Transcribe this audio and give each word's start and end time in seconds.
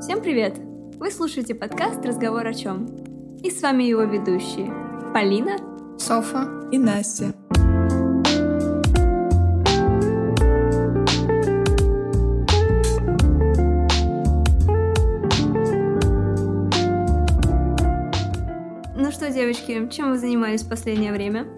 Всем 0.00 0.22
привет! 0.22 0.56
Вы 1.00 1.10
слушаете 1.10 1.56
подкаст 1.56 2.04
«Разговор 2.06 2.46
о 2.46 2.54
чем?» 2.54 2.86
И 3.42 3.50
с 3.50 3.60
вами 3.60 3.82
его 3.82 4.04
ведущие 4.04 4.72
Полина, 5.12 5.56
Софа 5.98 6.68
и 6.70 6.78
Настя. 6.78 7.34
Ну 18.94 19.10
что, 19.10 19.30
девочки, 19.30 19.88
чем 19.90 20.12
вы 20.12 20.18
занимались 20.18 20.62
в 20.62 20.68
последнее 20.68 21.12
время? 21.12 21.48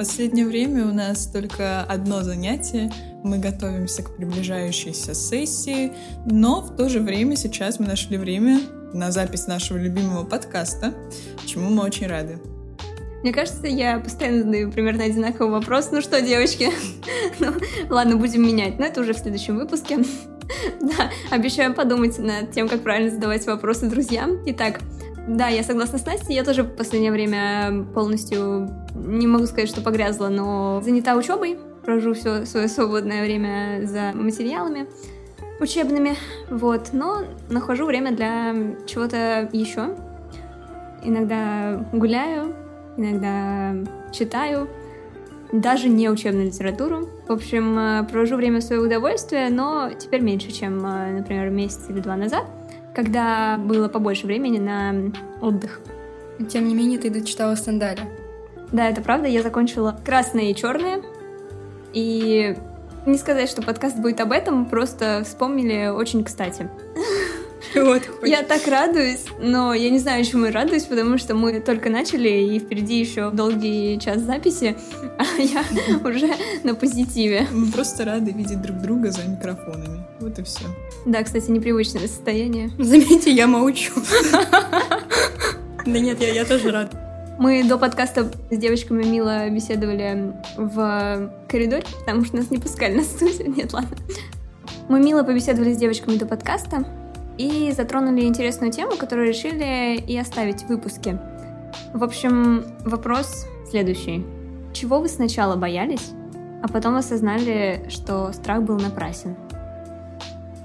Последнее 0.00 0.46
время 0.46 0.86
у 0.86 0.94
нас 0.94 1.26
только 1.26 1.82
одно 1.82 2.22
занятие. 2.22 2.90
Мы 3.22 3.36
готовимся 3.36 4.02
к 4.02 4.16
приближающейся 4.16 5.12
сессии, 5.12 5.92
но 6.24 6.62
в 6.62 6.74
то 6.74 6.88
же 6.88 7.00
время 7.00 7.36
сейчас 7.36 7.78
мы 7.78 7.86
нашли 7.86 8.16
время 8.16 8.62
на 8.94 9.12
запись 9.12 9.46
нашего 9.46 9.76
любимого 9.76 10.24
подкаста, 10.24 10.94
чему 11.44 11.68
мы 11.68 11.82
очень 11.82 12.06
рады. 12.06 12.38
Мне 13.22 13.34
кажется, 13.34 13.66
я 13.66 13.98
постоянно 13.98 14.44
задаю 14.44 14.72
примерно 14.72 15.04
одинаковый 15.04 15.50
вопрос. 15.50 15.90
Ну 15.92 16.00
что, 16.00 16.22
девочки? 16.22 16.70
ну, 17.38 17.52
ладно, 17.90 18.16
будем 18.16 18.42
менять, 18.42 18.78
но 18.78 18.86
это 18.86 19.02
уже 19.02 19.12
в 19.12 19.18
следующем 19.18 19.58
выпуске. 19.58 19.98
да, 20.80 21.10
обещаем 21.30 21.74
подумать 21.74 22.18
над 22.18 22.52
тем, 22.52 22.70
как 22.70 22.82
правильно 22.82 23.10
задавать 23.10 23.44
вопросы 23.44 23.86
друзьям. 23.86 24.38
Итак, 24.46 24.80
да, 25.30 25.46
я 25.46 25.62
согласна 25.62 25.96
с 25.96 26.06
Настей. 26.06 26.34
Я 26.34 26.42
тоже 26.42 26.64
в 26.64 26.74
последнее 26.74 27.12
время 27.12 27.84
полностью, 27.94 28.68
не 28.96 29.28
могу 29.28 29.46
сказать, 29.46 29.68
что 29.68 29.80
погрязла, 29.80 30.28
но 30.28 30.80
занята 30.82 31.14
учебой. 31.14 31.56
Провожу 31.84 32.14
все 32.14 32.44
свое 32.46 32.66
свободное 32.66 33.22
время 33.22 33.86
за 33.86 34.10
материалами 34.12 34.88
учебными. 35.60 36.16
Вот, 36.50 36.88
но 36.92 37.22
нахожу 37.48 37.86
время 37.86 38.10
для 38.10 38.54
чего-то 38.86 39.48
еще. 39.52 39.94
Иногда 41.04 41.86
гуляю, 41.92 42.56
иногда 42.96 43.88
читаю, 44.12 44.68
даже 45.52 45.88
не 45.88 46.10
учебную 46.10 46.46
литературу. 46.46 47.08
В 47.28 47.32
общем, 47.32 47.78
э, 47.78 48.04
провожу 48.04 48.34
время 48.34 48.58
в 48.58 48.64
свое 48.64 48.82
удовольствие, 48.82 49.48
но 49.48 49.90
теперь 49.96 50.22
меньше, 50.22 50.50
чем, 50.50 50.84
э, 50.84 51.12
например, 51.12 51.50
месяц 51.50 51.88
или 51.88 52.00
два 52.00 52.16
назад 52.16 52.46
когда 52.94 53.56
было 53.58 53.88
побольше 53.88 54.26
времени 54.26 54.58
на 54.58 55.12
отдых. 55.40 55.80
Тем 56.48 56.66
не 56.66 56.74
менее, 56.74 56.98
ты 56.98 57.10
дочитала 57.10 57.54
Стендаля. 57.54 58.08
Да, 58.72 58.88
это 58.88 59.02
правда. 59.02 59.28
Я 59.28 59.42
закончила 59.42 59.98
«Красное 60.04 60.50
и 60.50 60.54
черное». 60.54 61.02
И 61.92 62.56
не 63.06 63.18
сказать, 63.18 63.48
что 63.48 63.62
подкаст 63.62 63.98
будет 63.98 64.20
об 64.20 64.32
этом, 64.32 64.66
просто 64.66 65.22
вспомнили 65.24 65.88
очень 65.88 66.24
кстати. 66.24 66.68
Вот, 67.74 68.02
я 68.24 68.42
так 68.42 68.66
радуюсь, 68.66 69.24
но 69.40 69.74
я 69.74 69.90
не 69.90 69.98
знаю, 69.98 70.24
чему 70.24 70.46
я 70.46 70.52
радуюсь, 70.52 70.84
потому 70.84 71.18
что 71.18 71.34
мы 71.34 71.60
только 71.60 71.88
начали, 71.90 72.28
и 72.28 72.58
впереди 72.58 72.98
еще 72.98 73.30
долгий 73.30 73.98
час 74.00 74.22
записи, 74.22 74.76
а 75.18 75.24
я 75.40 75.64
уже 76.04 76.30
на 76.64 76.74
позитиве. 76.74 77.46
Мы 77.52 77.70
просто 77.70 78.04
рады 78.04 78.32
видеть 78.32 78.60
друг 78.60 78.78
друга 78.78 79.10
за 79.10 79.22
микрофонами. 79.24 80.04
Вот 80.20 80.38
и 80.38 80.42
все. 80.42 80.64
Да, 81.06 81.22
кстати, 81.22 81.50
непривычное 81.50 82.08
состояние. 82.08 82.70
Заметьте, 82.78 83.30
я 83.30 83.46
молчу. 83.46 83.92
Да 85.86 85.98
нет, 85.98 86.20
я, 86.20 86.32
я 86.32 86.44
тоже 86.44 86.70
рад. 86.70 86.94
Мы 87.38 87.64
до 87.64 87.78
подкаста 87.78 88.30
с 88.50 88.56
девочками 88.56 89.02
мило 89.02 89.48
беседовали 89.48 90.34
в 90.56 91.32
коридоре, 91.48 91.84
потому 92.00 92.24
что 92.26 92.36
нас 92.36 92.50
не 92.50 92.58
пускали 92.58 92.96
на 92.96 93.02
студию. 93.02 93.54
Нет, 93.56 93.72
ладно. 93.72 93.96
Мы 94.90 95.00
мило 95.00 95.22
побеседовали 95.22 95.72
с 95.72 95.78
девочками 95.78 96.16
до 96.16 96.26
подкаста 96.26 96.84
и 97.38 97.72
затронули 97.72 98.22
интересную 98.22 98.72
тему, 98.72 98.92
которую 98.98 99.28
решили 99.28 99.96
и 99.96 100.16
оставить 100.18 100.62
в 100.62 100.68
выпуске. 100.68 101.18
В 101.92 102.04
общем, 102.04 102.64
вопрос 102.84 103.46
следующий. 103.68 104.24
Чего 104.72 105.00
вы 105.00 105.08
сначала 105.08 105.56
боялись, 105.56 106.10
а 106.62 106.68
потом 106.68 106.96
осознали, 106.96 107.86
что 107.88 108.32
страх 108.32 108.62
был 108.62 108.78
напрасен? 108.78 109.36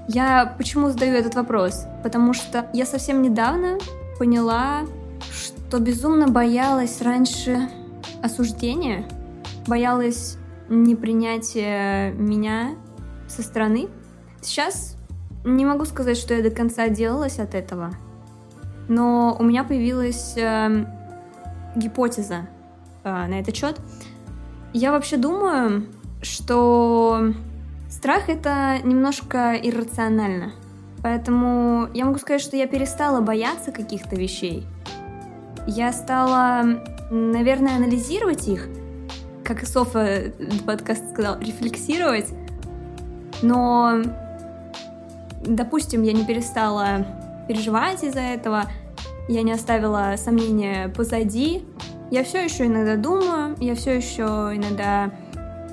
Я 0.08 0.54
почему 0.56 0.90
задаю 0.90 1.14
этот 1.14 1.34
вопрос? 1.34 1.86
Потому 2.04 2.32
что 2.32 2.70
я 2.72 2.86
совсем 2.86 3.22
недавно 3.22 3.78
поняла, 4.18 4.82
что 5.32 5.80
безумно 5.80 6.28
боялась 6.28 7.02
раньше 7.02 7.68
осуждения, 8.22 9.04
боялась 9.66 10.38
непринятия 10.68 12.12
меня 12.12 12.76
со 13.28 13.42
стороны. 13.42 13.88
Сейчас 14.40 14.96
не 15.44 15.64
могу 15.64 15.84
сказать, 15.84 16.16
что 16.16 16.34
я 16.34 16.42
до 16.42 16.50
конца 16.50 16.84
отделалась 16.84 17.38
от 17.38 17.54
этого, 17.54 17.92
но 18.88 19.36
у 19.38 19.44
меня 19.44 19.64
появилась 19.64 20.34
э, 20.36 20.84
гипотеза 21.74 22.46
э, 23.04 23.26
на 23.26 23.40
этот 23.40 23.56
счет. 23.56 23.80
Я 24.72 24.92
вообще 24.92 25.16
думаю, 25.16 25.86
что 26.22 27.32
страх 27.88 28.28
это 28.28 28.78
немножко 28.82 29.54
иррационально. 29.54 30.52
Поэтому 31.02 31.88
я 31.94 32.04
могу 32.04 32.18
сказать, 32.18 32.40
что 32.40 32.56
я 32.56 32.66
перестала 32.66 33.20
бояться 33.20 33.70
каких-то 33.70 34.16
вещей 34.16 34.66
я 35.66 35.92
стала, 35.92 36.64
наверное, 37.10 37.76
анализировать 37.76 38.48
их, 38.48 38.68
как 39.44 39.62
и 39.62 39.66
Софа 39.66 40.32
подкаст 40.64 41.10
сказал, 41.12 41.38
рефлексировать. 41.40 42.28
Но, 43.42 44.02
допустим, 45.46 46.02
я 46.02 46.12
не 46.12 46.24
перестала 46.24 47.06
переживать 47.48 48.02
из-за 48.02 48.20
этого, 48.20 48.64
я 49.28 49.42
не 49.42 49.52
оставила 49.52 50.14
сомнения 50.16 50.88
позади. 50.88 51.64
Я 52.10 52.22
все 52.24 52.44
еще 52.44 52.66
иногда 52.66 52.96
думаю, 52.96 53.56
я 53.60 53.74
все 53.74 53.96
еще 53.96 54.22
иногда 54.54 55.10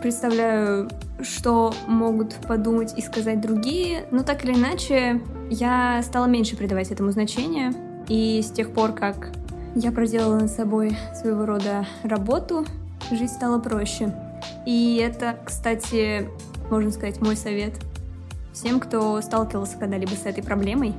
представляю, 0.02 0.90
что 1.22 1.74
могут 1.88 2.34
подумать 2.48 2.94
и 2.98 3.02
сказать 3.02 3.40
другие, 3.40 4.06
но 4.12 4.24
так 4.24 4.44
или 4.44 4.54
иначе 4.54 5.22
я 5.50 6.02
стала 6.04 6.26
меньше 6.26 6.58
придавать 6.58 6.92
этому 6.92 7.12
значения. 7.12 7.74
И 8.10 8.42
с 8.42 8.52
тех 8.52 8.74
пор, 8.74 8.94
как 8.94 9.30
я 9.76 9.92
проделала 9.92 10.40
над 10.40 10.52
собой 10.52 10.98
своего 11.16 11.46
рода 11.46 11.86
работу, 12.04 12.66
жизнь 13.12 13.34
стала 13.34 13.60
проще. 13.60 14.14
И 14.66 14.98
это, 14.98 15.38
кстати, 15.46 16.28
можно 16.70 16.92
сказать, 16.92 17.22
мой 17.22 17.38
совет 17.38 17.76
всем, 18.54 18.80
кто 18.80 19.22
сталкивался 19.22 19.78
когда-либо 19.78 20.12
с 20.12 20.26
этой 20.26 20.44
проблемой. 20.44 20.94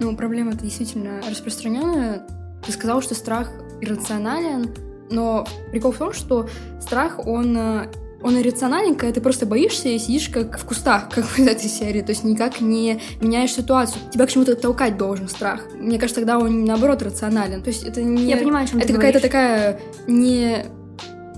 Ну, 0.00 0.16
проблема 0.16 0.52
это 0.52 0.62
действительно 0.62 1.20
распространенная. 1.28 2.22
Ты 2.64 2.72
сказал, 2.72 3.02
что 3.02 3.14
страх 3.14 3.50
иррационален, 3.80 4.74
но 5.10 5.46
прикол 5.70 5.92
в 5.92 5.98
том, 5.98 6.12
что 6.12 6.48
страх, 6.80 7.26
он 7.26 7.56
э, 7.56 7.88
он 8.22 8.40
иррационален, 8.40 8.96
когда 8.96 9.12
ты 9.12 9.20
просто 9.20 9.46
боишься 9.46 9.88
и 9.88 9.98
сидишь 9.98 10.28
как 10.28 10.58
в 10.58 10.64
кустах, 10.64 11.08
как 11.14 11.24
в 11.24 11.38
этой 11.38 11.68
серии, 11.68 12.02
то 12.02 12.10
есть 12.10 12.24
никак 12.24 12.60
не 12.60 13.00
меняешь 13.20 13.52
ситуацию. 13.52 14.00
Тебя 14.10 14.26
к 14.26 14.30
чему-то 14.30 14.56
толкать 14.56 14.96
должен 14.96 15.28
страх. 15.28 15.62
Мне 15.74 15.98
кажется, 15.98 16.20
тогда 16.20 16.38
он 16.38 16.64
наоборот 16.64 17.02
рационален. 17.02 17.62
То 17.62 17.68
есть 17.68 17.84
это 17.84 18.02
не... 18.02 18.24
Я 18.30 18.38
понимаю, 18.38 18.64
о 18.64 18.68
чем 18.68 18.78
Это 18.80 18.92
какая-то 18.92 19.20
такая 19.20 19.80
не 20.06 20.64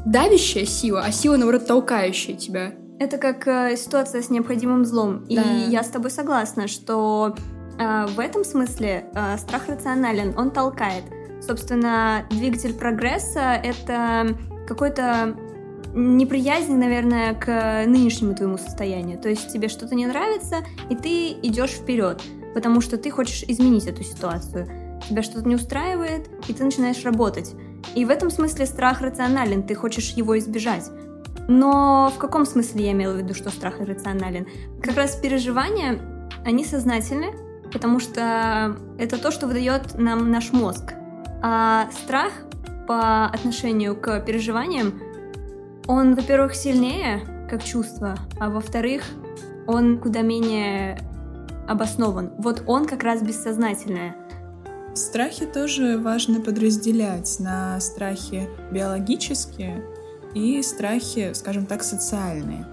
давящая 0.07 0.65
сила, 0.65 1.03
а 1.05 1.13
сила, 1.13 1.37
наоборот, 1.37 1.67
толкающая 1.67 2.35
тебя. 2.35 2.73
Это 2.99 3.19
как 3.19 3.47
э, 3.47 3.77
ситуация 3.77 4.23
с 4.23 4.31
необходимым 4.31 4.85
злом. 4.85 5.25
Да. 5.29 5.43
И 5.43 5.71
я 5.71 5.83
с 5.83 5.89
тобой 5.89 6.11
согласна, 6.11 6.67
что 6.67 7.37
э, 7.79 8.07
в 8.07 8.19
этом 8.19 8.45
смысле 8.45 9.05
э, 9.15 9.39
страх 9.39 9.69
рационален, 9.69 10.35
он 10.37 10.51
толкает. 10.51 11.05
Собственно, 11.41 12.27
двигатель 12.31 12.75
прогресса— 12.75 13.61
это 13.65 14.37
какой-то 14.67 15.37
неприязнь, 15.95 16.77
наверное, 16.77 17.35
к 17.35 17.85
нынешнему 17.87 18.35
твоему 18.35 18.59
состоянию. 18.59 19.19
То 19.19 19.29
есть 19.29 19.53
тебе 19.53 19.69
что-то 19.69 19.95
не 19.95 20.07
нравится, 20.07 20.59
и 20.91 20.97
ты 20.97 21.31
идешь 21.43 21.71
вперед, 21.71 22.21
потому 22.55 22.81
что 22.81 22.99
ты 22.99 23.11
хочешь 23.11 23.45
изменить 23.47 23.87
эту 23.87 24.03
ситуацию. 24.03 24.67
Тебя 25.09 25.23
что-то 25.23 25.49
не 25.49 25.55
устраивает, 25.55 26.29
и 26.49 26.53
ты 26.53 26.65
начинаешь 26.65 27.05
работать. 27.05 27.55
И 27.95 28.05
в 28.05 28.11
этом 28.11 28.31
смысле 28.31 28.67
страх 28.67 29.01
рационален, 29.01 29.63
ты 29.63 29.75
хочешь 29.75 30.11
его 30.11 30.37
избежать. 30.39 30.91
Но 31.49 32.13
в 32.15 32.19
каком 32.19 32.45
смысле 32.45 32.85
я 32.85 32.93
имела 32.93 33.15
в 33.15 33.17
виду, 33.17 33.35
что 33.35 33.51
страх 33.51 33.81
иррационален? 33.81 34.47
Как 34.83 34.97
раз 34.97 35.17
переживания, 35.17 35.99
они 36.45 36.65
сознательны, 36.65 37.33
потому 37.73 38.01
что 38.01 38.77
это 38.99 39.19
то, 39.19 39.31
что 39.31 39.47
выдает 39.47 39.99
нам 39.99 40.31
наш 40.31 40.53
мозг. 40.53 40.93
А 41.43 41.89
страх 41.91 42.33
по 42.87 43.27
отношению 43.27 43.97
к 43.97 44.21
переживаниям 44.21 45.01
он, 45.87 46.15
во-первых, 46.15 46.55
сильнее 46.55 47.23
как 47.51 47.65
чувство, 47.65 48.17
а 48.39 48.51
во-вторых, 48.51 49.05
он 49.67 49.99
куда 49.99 50.21
менее 50.21 50.99
обоснован. 51.67 52.33
Вот 52.39 52.63
он 52.67 52.87
как 52.87 53.03
раз 53.03 53.23
бессознательное. 53.23 54.15
Страхи 54.95 55.47
тоже 55.47 55.97
важно 55.97 56.41
подразделять 56.41 57.39
на 57.39 57.81
страхи 57.81 58.49
биологические 58.71 59.83
и 60.35 60.63
страхи, 60.63 61.33
скажем 61.35 61.67
так, 61.67 61.83
социальные. 61.83 62.67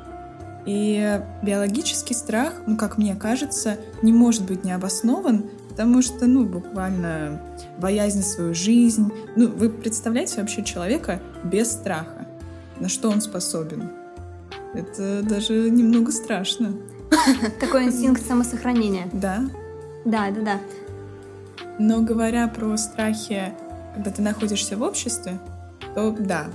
И 0.65 1.21
биологический 1.43 2.13
страх, 2.13 2.53
ну, 2.65 2.75
как 2.75 2.97
мне 2.97 3.15
кажется, 3.15 3.77
не 4.01 4.11
может 4.11 4.45
быть 4.45 4.63
необоснован, 4.63 5.45
потому 5.69 6.01
что, 6.01 6.25
ну, 6.25 6.45
буквально 6.45 7.41
боязнь 7.77 8.21
за 8.21 8.23
свою 8.23 8.53
жизнь. 8.53 9.11
Ну, 9.35 9.49
вы 9.49 9.69
представляете 9.69 10.41
вообще 10.41 10.63
человека 10.63 11.21
без 11.43 11.71
страха? 11.71 12.27
На 12.79 12.89
что 12.89 13.09
он 13.09 13.21
способен? 13.21 13.91
Это 14.73 15.21
даже 15.21 15.69
немного 15.69 16.11
страшно. 16.11 16.73
Такой 17.59 17.85
инстинкт 17.85 18.25
самосохранения. 18.25 19.07
Да. 19.13 19.43
Да, 20.03 20.31
да, 20.31 20.41
да. 20.41 20.59
Но 21.77 22.01
говоря 22.01 22.47
про 22.47 22.75
страхи, 22.77 23.53
когда 23.93 24.11
ты 24.11 24.21
находишься 24.21 24.77
в 24.77 24.81
обществе, 24.81 25.39
то 25.93 26.11
да, 26.11 26.47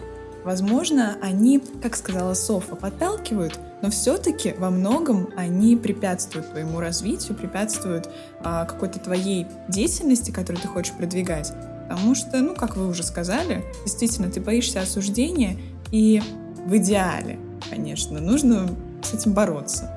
возможно, 0.45 1.17
они, 1.23 1.63
как 1.83 1.97
сказала 1.97 2.35
Софа, 2.35 2.77
подталкивают, 2.77 3.59
но 3.83 3.91
все-таки 3.91 4.55
во 4.59 4.71
многом 4.71 5.31
они 5.37 5.77
препятствуют 5.77 6.51
твоему 6.51 6.81
развитию, 6.81 7.37
препятствуют 7.37 8.09
а, 8.43 8.65
какой-то 8.65 8.99
твоей 8.99 9.47
деятельности, 9.69 10.31
которую 10.31 10.61
ты 10.61 10.69
хочешь 10.69 10.95
продвигать. 10.95 11.53
Потому 11.89 12.15
что, 12.15 12.39
ну, 12.39 12.55
как 12.55 12.77
вы 12.77 12.87
уже 12.89 13.03
сказали, 13.03 13.65
действительно, 13.85 14.31
ты 14.31 14.41
боишься 14.41 14.81
осуждения, 14.81 15.57
и 15.91 16.23
в 16.67 16.77
идеале, 16.77 17.39
конечно, 17.69 18.21
нужно 18.21 18.69
с 19.03 19.15
этим 19.15 19.33
бороться. 19.33 19.91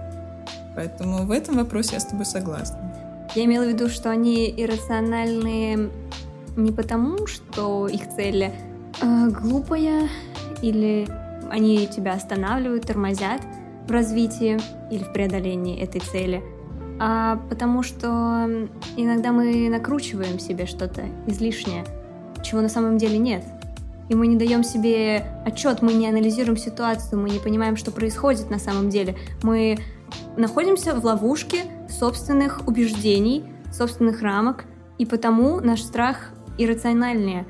Поэтому 0.76 1.26
в 1.26 1.32
этом 1.32 1.58
вопросе 1.58 1.92
я 1.94 2.00
с 2.00 2.06
тобой 2.06 2.26
согласна. 2.26 2.80
Я 3.36 3.46
имела 3.46 3.66
в 3.66 3.68
виду, 3.68 3.90
что 3.90 4.10
они 4.10 4.54
иррациональные 4.56 5.90
не 6.56 6.72
потому, 6.72 7.26
что 7.28 7.88
их 7.88 8.02
цель 8.16 8.52
э, 9.02 9.30
глупая 9.30 10.10
или 10.64 11.08
они 11.52 11.86
тебя 11.88 12.14
останавливают, 12.14 12.88
тормозят 12.88 13.42
в 13.86 13.92
развитии 13.92 14.58
или 14.90 15.04
в 15.04 15.12
преодолении 15.12 15.80
этой 15.80 16.00
цели, 16.00 16.42
а 17.00 17.36
потому 17.50 17.84
что 17.84 18.70
иногда 18.96 19.32
мы 19.34 19.70
накручиваем 19.70 20.40
себе 20.40 20.66
что-то 20.66 21.04
излишнее, 21.28 21.84
чего 22.44 22.62
на 22.62 22.70
самом 22.70 22.98
деле 22.98 23.18
нет. 23.18 23.44
И 24.10 24.16
мы 24.16 24.28
не 24.28 24.38
даем 24.38 24.64
себе 24.64 25.26
отчет, 25.46 25.82
мы 25.82 25.94
не 25.94 26.08
анализируем 26.08 26.58
ситуацию, 26.58 27.20
мы 27.20 27.30
не 27.30 27.40
понимаем, 27.40 27.76
что 27.76 27.92
происходит 27.92 28.50
на 28.50 28.60
самом 28.60 28.90
деле. 28.90 29.16
Мы 29.44 29.80
находимся 30.38 30.94
в 30.94 31.04
ловушке 31.04 31.64
собственных 31.90 32.68
убеждений, 32.68 33.46
собственных 33.72 34.22
рамок, 34.22 34.66
и 34.98 35.06
потому 35.06 35.60
наш 35.60 35.82
страх 35.82 36.32
иррациональнее, 36.58 37.46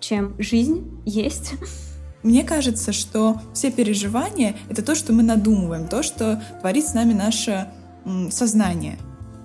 чем 0.00 0.34
жизнь 0.38 1.00
есть. 1.04 1.54
Мне 2.22 2.44
кажется, 2.44 2.92
что 2.92 3.40
все 3.54 3.70
переживания— 3.70 4.56
это 4.68 4.82
то, 4.82 4.94
что 4.94 5.12
мы 5.12 5.22
надумываем, 5.22 5.86
то, 5.86 6.02
что 6.02 6.42
творит 6.60 6.86
с 6.86 6.94
нами 6.94 7.12
наше 7.12 7.68
сознание. 8.30 8.98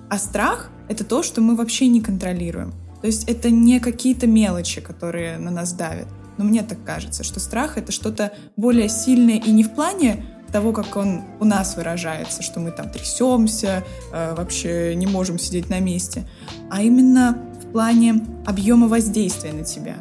А 0.10 0.18
страх— 0.18 0.70
это 0.90 1.04
то, 1.04 1.24
что 1.24 1.42
мы 1.42 1.56
вообще 1.56 1.88
не 1.88 2.02
контролируем. 2.02 2.74
То 3.02 3.08
есть 3.08 3.28
это 3.30 3.50
не 3.50 3.80
какие-то 3.80 4.28
мелочи, 4.28 4.82
которые 4.82 5.38
на 5.38 5.52
нас 5.52 5.74
давят. 5.74 6.08
Но 6.38 6.46
мне 6.46 6.64
так 6.64 6.84
кажется, 6.84 7.24
что 7.24 7.40
страх— 7.40 7.76
это 7.78 7.92
что-то 7.92 8.32
более 8.58 8.90
сильное 8.90 9.38
и 9.38 9.52
не 9.52 9.64
в 9.64 9.74
плане 9.74 10.26
того, 10.52 10.74
как 10.74 10.96
он 10.98 11.22
у 11.40 11.46
нас 11.46 11.76
выражается, 11.78 12.42
что 12.42 12.60
мы 12.60 12.72
там 12.72 12.90
трясемся, 12.90 13.84
э, 14.12 14.36
вообще 14.36 14.96
не 14.96 15.08
можем 15.08 15.40
сидеть 15.40 15.70
на 15.70 15.80
месте, 15.80 16.28
а 16.70 16.82
именно 16.82 17.38
в 17.62 17.72
плане 17.72 18.26
объема 18.46 18.88
воздействия 18.88 19.54
на 19.54 19.64
тебя. 19.64 19.96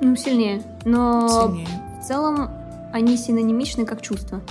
Ну, 0.00 0.14
сильнее. 0.16 0.62
Но 0.84 1.28
Сильнее. 1.28 1.68
В 2.04 2.06
целом 2.06 2.50
они 2.92 3.16
синонимичны 3.16 3.86
как 3.86 4.02
чувства. 4.02 4.42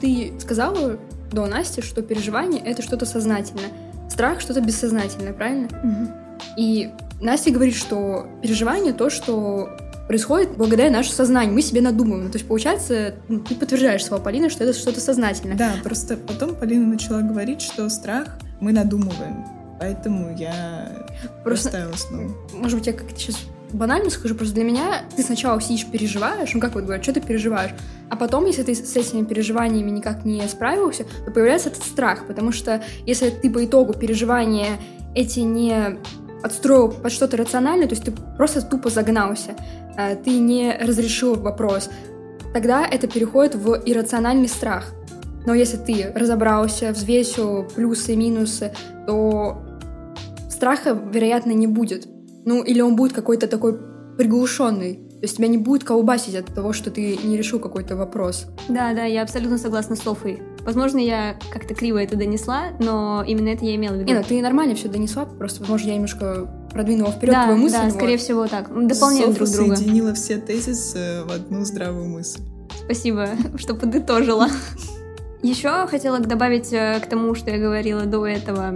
Ты 0.00 0.32
сказала 0.40 0.98
до 1.32 1.46
Насти, 1.46 1.82
что 1.82 2.02
переживание— 2.02 2.60
это 2.64 2.82
что-то 2.82 3.06
сознательное. 3.06 3.70
Страх— 4.10 4.40
что-то 4.42 4.60
бессознательное, 4.60 5.32
правильно? 5.32 5.68
И 6.56 6.90
Настя 7.20 7.52
говорит, 7.52 7.76
что 7.76 8.26
переживание— 8.42 8.92
то, 8.94 9.08
что 9.08 9.70
происходит 10.08 10.56
благодаря 10.56 10.90
нашему 10.90 11.14
сознанию. 11.14 11.54
Мы 11.54 11.62
себе 11.62 11.80
надумываем. 11.80 12.32
То 12.32 12.38
есть, 12.38 12.48
получается, 12.48 13.14
ну, 13.28 13.38
ты 13.38 13.54
подтверждаешь 13.54 14.04
слова 14.04 14.20
Полины, 14.20 14.50
что 14.50 14.64
это 14.64 14.76
что-то 14.76 15.00
сознательное. 15.00 15.56
Да, 15.56 15.74
просто 15.84 16.16
потом 16.16 16.56
Полина 16.56 16.84
начала 16.84 17.20
говорить, 17.20 17.62
что 17.62 17.88
страх 17.88 18.36
мы 18.58 18.72
надумываем. 18.72 19.44
Поэтому 19.78 20.36
я 20.36 21.06
Просто- 21.44 21.68
поставила 21.70 21.96
снова. 21.96 22.34
Может 22.54 22.78
быть, 22.78 22.86
я 22.88 22.92
как-то 22.92 23.18
сейчас 23.18 23.36
банально 23.72 24.10
скажу, 24.10 24.34
просто 24.34 24.54
для 24.54 24.64
меня 24.64 25.02
ты 25.16 25.22
сначала 25.22 25.60
сидишь, 25.60 25.86
переживаешь, 25.86 26.52
ну 26.54 26.60
как 26.60 26.74
вот 26.74 26.84
говорят, 26.84 27.02
что 27.02 27.12
ты 27.12 27.20
переживаешь, 27.20 27.72
а 28.08 28.16
потом, 28.16 28.46
если 28.46 28.62
ты 28.62 28.74
с 28.74 28.96
этими 28.96 29.24
переживаниями 29.24 29.90
никак 29.90 30.24
не 30.24 30.46
справился, 30.48 31.04
то 31.24 31.30
появляется 31.30 31.68
этот 31.68 31.84
страх, 31.84 32.26
потому 32.26 32.52
что 32.52 32.82
если 33.06 33.30
ты 33.30 33.50
по 33.50 33.64
итогу 33.64 33.94
переживания 33.94 34.78
эти 35.14 35.40
не 35.40 35.98
подстроил 36.42 36.90
под 36.90 37.12
что-то 37.12 37.36
рациональное, 37.36 37.86
то 37.86 37.94
есть 37.94 38.04
ты 38.04 38.12
просто 38.36 38.62
тупо 38.62 38.90
загнался, 38.90 39.54
э, 39.96 40.16
ты 40.16 40.38
не 40.38 40.76
разрешил 40.80 41.34
вопрос, 41.34 41.90
тогда 42.52 42.86
это 42.86 43.06
переходит 43.06 43.54
в 43.54 43.82
иррациональный 43.86 44.48
страх. 44.48 44.92
Но 45.46 45.54
если 45.54 45.76
ты 45.76 46.12
разобрался, 46.14 46.92
взвесил 46.92 47.64
плюсы 47.64 48.12
и 48.12 48.16
минусы, 48.16 48.72
то 49.06 49.62
страха, 50.50 50.90
вероятно, 50.90 51.52
не 51.52 51.66
будет. 51.66 52.06
Ну, 52.44 52.62
или 52.62 52.80
он 52.80 52.96
будет 52.96 53.12
какой-то 53.12 53.46
такой 53.46 53.78
приглушенный. 54.16 54.94
То 55.20 55.24
есть 55.24 55.36
тебя 55.36 55.48
не 55.48 55.58
будет 55.58 55.84
колбасить 55.84 56.34
от 56.34 56.46
того, 56.46 56.72
что 56.72 56.90
ты 56.90 57.18
не 57.22 57.36
решил 57.36 57.58
какой-то 57.58 57.94
вопрос. 57.94 58.46
Да, 58.68 58.94
да, 58.94 59.04
я 59.04 59.22
абсолютно 59.22 59.58
согласна 59.58 59.94
с 59.94 60.00
Софой. 60.00 60.42
Возможно, 60.64 60.98
я 60.98 61.38
как-то 61.52 61.74
криво 61.74 61.98
это 61.98 62.16
донесла, 62.16 62.68
но 62.78 63.22
именно 63.26 63.48
это 63.48 63.64
я 63.66 63.74
имела 63.76 63.94
в 63.94 63.96
виду. 63.96 64.06
Не, 64.06 64.14
ну 64.14 64.24
ты 64.26 64.40
нормально 64.40 64.74
все 64.74 64.88
донесла, 64.88 65.26
просто, 65.26 65.60
возможно, 65.60 65.88
я 65.88 65.94
немножко 65.94 66.48
продвинула 66.70 67.12
вперед 67.12 67.34
да, 67.34 67.44
твою 67.44 67.58
мысль. 67.58 67.76
да, 67.76 67.84
вот. 67.84 67.92
скорее 67.92 68.16
всего 68.16 68.46
так. 68.46 68.68
Дополняем 68.68 69.26
Софа 69.26 69.38
друг 69.38 69.50
друга. 69.50 69.76
соединила 69.76 70.14
все 70.14 70.38
тезисы 70.38 71.22
в 71.26 71.32
одну 71.32 71.64
здравую 71.64 72.08
мысль. 72.08 72.40
Спасибо, 72.84 73.28
что 73.56 73.74
подытожила. 73.74 74.48
Еще 75.42 75.86
хотела 75.86 76.18
добавить 76.18 76.72
э, 76.72 77.00
к 77.00 77.06
тому, 77.06 77.34
что 77.34 77.50
я 77.50 77.58
говорила 77.58 78.04
до 78.04 78.26
этого, 78.26 78.74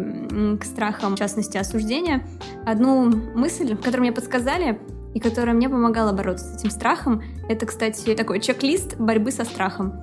к 0.58 0.64
страхам, 0.64 1.14
в 1.14 1.18
частности, 1.18 1.58
осуждения, 1.58 2.26
одну 2.64 3.04
мысль, 3.10 3.76
которую 3.76 4.00
мне 4.02 4.12
подсказали, 4.12 4.78
и 5.14 5.20
которая 5.20 5.54
мне 5.54 5.68
помогала 5.68 6.12
бороться 6.12 6.46
с 6.46 6.60
этим 6.60 6.70
страхом. 6.70 7.22
Это, 7.48 7.66
кстати, 7.66 8.14
такой 8.14 8.40
чек-лист 8.40 8.96
борьбы 8.96 9.30
со 9.30 9.44
страхом. 9.44 10.00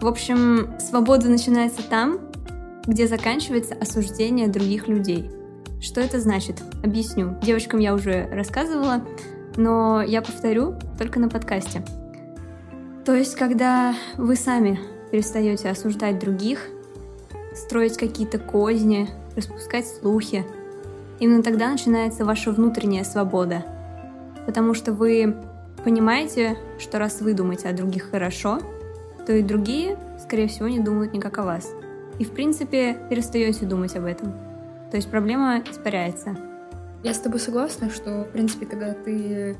В 0.00 0.06
общем, 0.06 0.74
свобода 0.78 1.28
начинается 1.28 1.82
там, 1.82 2.18
где 2.86 3.06
заканчивается 3.06 3.74
осуждение 3.74 4.48
других 4.48 4.88
людей. 4.88 5.30
Что 5.80 6.00
это 6.00 6.20
значит? 6.20 6.62
Объясню. 6.84 7.36
Девочкам 7.42 7.80
я 7.80 7.94
уже 7.94 8.28
рассказывала, 8.30 9.04
но 9.56 10.02
я 10.02 10.22
повторю 10.22 10.74
только 10.98 11.18
на 11.18 11.28
подкасте. 11.28 11.82
То 13.04 13.14
есть, 13.14 13.34
когда 13.34 13.94
вы 14.16 14.36
сами 14.36 14.78
перестаете 15.12 15.68
осуждать 15.68 16.18
других, 16.18 16.68
строить 17.54 17.98
какие-то 17.98 18.38
козни, 18.38 19.08
распускать 19.36 19.86
слухи, 19.86 20.44
именно 21.20 21.42
тогда 21.42 21.70
начинается 21.70 22.24
ваша 22.24 22.50
внутренняя 22.50 23.04
свобода. 23.04 23.64
Потому 24.46 24.74
что 24.74 24.92
вы 24.92 25.36
понимаете, 25.84 26.56
что 26.78 26.98
раз 26.98 27.20
вы 27.20 27.34
думаете 27.34 27.68
о 27.68 27.74
других 27.74 28.10
хорошо, 28.10 28.60
то 29.26 29.32
и 29.32 29.42
другие, 29.42 29.98
скорее 30.18 30.48
всего, 30.48 30.66
не 30.66 30.80
думают 30.80 31.12
никак 31.12 31.38
о 31.38 31.44
вас. 31.44 31.70
И, 32.18 32.24
в 32.24 32.30
принципе, 32.30 32.96
перестаете 33.10 33.66
думать 33.66 33.94
об 33.94 34.06
этом. 34.06 34.32
То 34.90 34.96
есть 34.96 35.10
проблема 35.10 35.62
испаряется. 35.70 36.36
Я 37.02 37.12
с 37.12 37.18
тобой 37.18 37.38
согласна, 37.38 37.90
что, 37.90 38.24
в 38.24 38.32
принципе, 38.32 38.64
когда 38.64 38.94
ты 38.94 39.56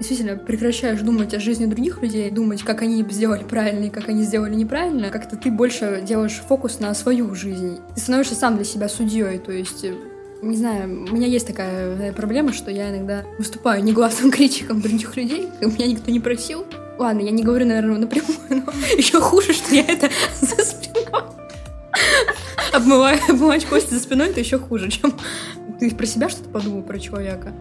действительно 0.00 0.36
прекращаешь 0.36 1.00
думать 1.00 1.34
о 1.34 1.40
жизни 1.40 1.66
других 1.66 2.02
людей, 2.02 2.30
думать, 2.30 2.62
как 2.62 2.82
они 2.82 3.04
сделали 3.10 3.44
правильно 3.44 3.84
и 3.84 3.90
как 3.90 4.08
они 4.08 4.22
сделали 4.22 4.54
неправильно, 4.54 5.10
как-то 5.10 5.36
ты 5.36 5.50
больше 5.50 6.02
делаешь 6.02 6.42
фокус 6.48 6.80
на 6.80 6.92
свою 6.94 7.34
жизнь. 7.34 7.78
Ты 7.94 8.00
становишься 8.00 8.34
сам 8.34 8.56
для 8.56 8.64
себя 8.64 8.88
судьей, 8.88 9.38
то 9.38 9.52
есть 9.52 9.84
э, 9.84 9.94
не 10.42 10.56
знаю, 10.56 11.04
у 11.04 11.14
меня 11.14 11.26
есть 11.26 11.46
такая 11.46 11.96
э, 11.96 12.12
проблема, 12.12 12.54
что 12.54 12.70
я 12.70 12.88
иногда 12.90 13.24
выступаю 13.38 13.84
негласным 13.84 14.30
критиком 14.32 14.80
других 14.80 15.16
людей, 15.16 15.48
и 15.60 15.66
меня 15.66 15.86
никто 15.86 16.10
не 16.10 16.20
просил. 16.20 16.64
Ладно, 16.98 17.20
я 17.20 17.30
не 17.30 17.42
говорю, 17.42 17.66
наверное, 17.66 17.98
напрямую, 17.98 18.38
но 18.48 18.72
еще 18.96 19.20
хуже, 19.20 19.52
что 19.52 19.74
я 19.74 19.82
это 19.82 20.08
за 20.40 20.56
спиной. 20.64 21.24
Обмываю, 22.72 23.18
обмывать 23.28 23.66
кости 23.66 23.92
за 23.92 24.00
спиной, 24.00 24.30
это 24.30 24.40
еще 24.40 24.58
хуже, 24.58 24.90
чем 24.90 25.12
ты 25.78 25.94
про 25.94 26.06
себя 26.06 26.30
что-то 26.30 26.48
подумал, 26.48 26.82
про 26.82 26.98
человека. 26.98 27.52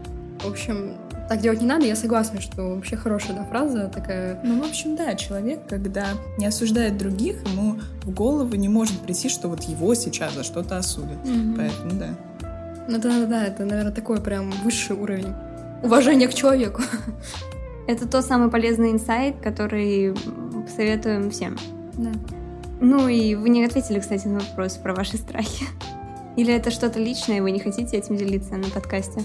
В 0.41 0.47
общем, 0.47 0.95
так 1.29 1.41
делать 1.41 1.61
не 1.61 1.67
надо, 1.67 1.85
я 1.85 1.95
согласна, 1.95 2.41
что 2.41 2.75
вообще 2.75 2.97
хорошая 2.97 3.37
да, 3.37 3.43
фраза 3.45 3.87
такая. 3.93 4.39
Ну, 4.43 4.61
в 4.61 4.65
общем, 4.65 4.95
да, 4.95 5.13
человек, 5.13 5.59
когда 5.69 6.07
не 6.39 6.47
осуждает 6.47 6.97
других, 6.97 7.35
ему 7.47 7.79
в 8.01 8.09
голову 8.09 8.55
не 8.55 8.67
может 8.67 8.99
прийти, 8.99 9.29
что 9.29 9.47
вот 9.47 9.63
его 9.63 9.93
сейчас 9.93 10.33
за 10.33 10.43
что-то 10.43 10.77
осудят. 10.77 11.19
Поэтому 11.55 11.91
да. 11.99 12.09
Ну 12.87 12.97
да, 12.97 13.19
да, 13.19 13.25
да, 13.27 13.45
это, 13.45 13.63
наверное, 13.63 13.93
такой 13.93 14.19
прям 14.19 14.49
высший 14.63 14.95
уровень 14.95 15.33
уважения 15.83 16.27
к 16.27 16.33
человеку. 16.33 16.81
Это 17.87 18.07
тот 18.07 18.25
самый 18.25 18.49
полезный 18.49 18.91
инсайт, 18.91 19.35
который 19.39 20.15
советуем 20.75 21.29
всем. 21.29 21.57
Да. 21.95 22.09
Ну 22.81 23.07
и 23.07 23.35
вы 23.35 23.49
не 23.49 23.63
ответили, 23.63 23.99
кстати, 23.99 24.25
на 24.25 24.39
вопрос 24.39 24.77
про 24.77 24.95
ваши 24.95 25.17
страхи. 25.17 25.65
Или 26.37 26.53
это 26.53 26.71
что-то 26.71 26.99
личное, 26.99 27.37
и 27.37 27.41
вы 27.41 27.51
не 27.51 27.59
хотите 27.59 27.97
этим 27.97 28.15
делиться 28.15 28.55
на 28.55 28.69
подкасте? 28.69 29.21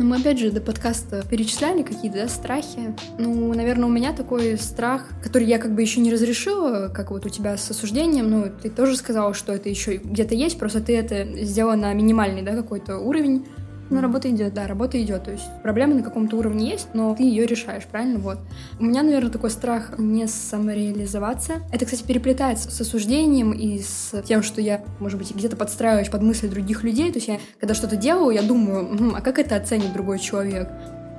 Ну, 0.00 0.06
мы 0.06 0.16
опять 0.16 0.38
же 0.38 0.50
до 0.50 0.62
подкаста 0.62 1.22
перечисляли 1.28 1.82
какие-то 1.82 2.22
да, 2.22 2.28
страхи. 2.28 2.96
Ну, 3.18 3.52
наверное, 3.52 3.84
у 3.84 3.92
меня 3.92 4.14
такой 4.14 4.56
страх, 4.56 5.06
который 5.22 5.46
я 5.46 5.58
как 5.58 5.74
бы 5.74 5.82
еще 5.82 6.00
не 6.00 6.10
разрешила, 6.10 6.88
как 6.88 7.10
вот 7.10 7.26
у 7.26 7.28
тебя 7.28 7.58
с 7.58 7.70
осуждением. 7.70 8.30
Ну, 8.30 8.46
ты 8.62 8.70
тоже 8.70 8.96
сказала, 8.96 9.34
что 9.34 9.52
это 9.52 9.68
еще 9.68 9.98
где-то 9.98 10.34
есть, 10.34 10.58
просто 10.58 10.80
ты 10.80 10.96
это 10.96 11.44
сделала 11.44 11.76
на 11.76 11.92
минимальный, 11.92 12.40
да, 12.40 12.52
какой-то 12.52 12.96
уровень. 12.96 13.44
Но 13.90 14.00
работа 14.00 14.30
идет. 14.30 14.54
Да, 14.54 14.66
работа 14.66 15.02
идет. 15.02 15.24
То 15.24 15.32
есть 15.32 15.44
проблема 15.62 15.94
на 15.94 16.02
каком-то 16.02 16.36
уровне 16.36 16.70
есть, 16.70 16.88
но 16.94 17.14
ты 17.14 17.24
ее 17.24 17.46
решаешь, 17.46 17.84
правильно? 17.84 18.18
Вот. 18.18 18.38
У 18.78 18.84
меня, 18.84 19.02
наверное, 19.02 19.30
такой 19.30 19.50
страх 19.50 19.98
не 19.98 20.26
самореализоваться. 20.26 21.54
Это, 21.72 21.84
кстати, 21.84 22.04
переплетается 22.04 22.70
с 22.70 22.80
осуждением 22.80 23.52
и 23.52 23.80
с 23.80 24.22
тем, 24.22 24.42
что 24.42 24.60
я, 24.60 24.82
может 25.00 25.18
быть, 25.18 25.34
где-то 25.34 25.56
подстраиваюсь 25.56 26.08
под 26.08 26.22
мысли 26.22 26.46
других 26.48 26.84
людей. 26.84 27.10
То 27.10 27.18
есть 27.18 27.28
я, 27.28 27.38
когда 27.58 27.74
что-то 27.74 27.96
делаю, 27.96 28.34
я 28.34 28.42
думаю, 28.42 29.14
а 29.16 29.20
как 29.20 29.38
это 29.38 29.56
оценит 29.56 29.92
другой 29.92 30.18
человек? 30.18 30.68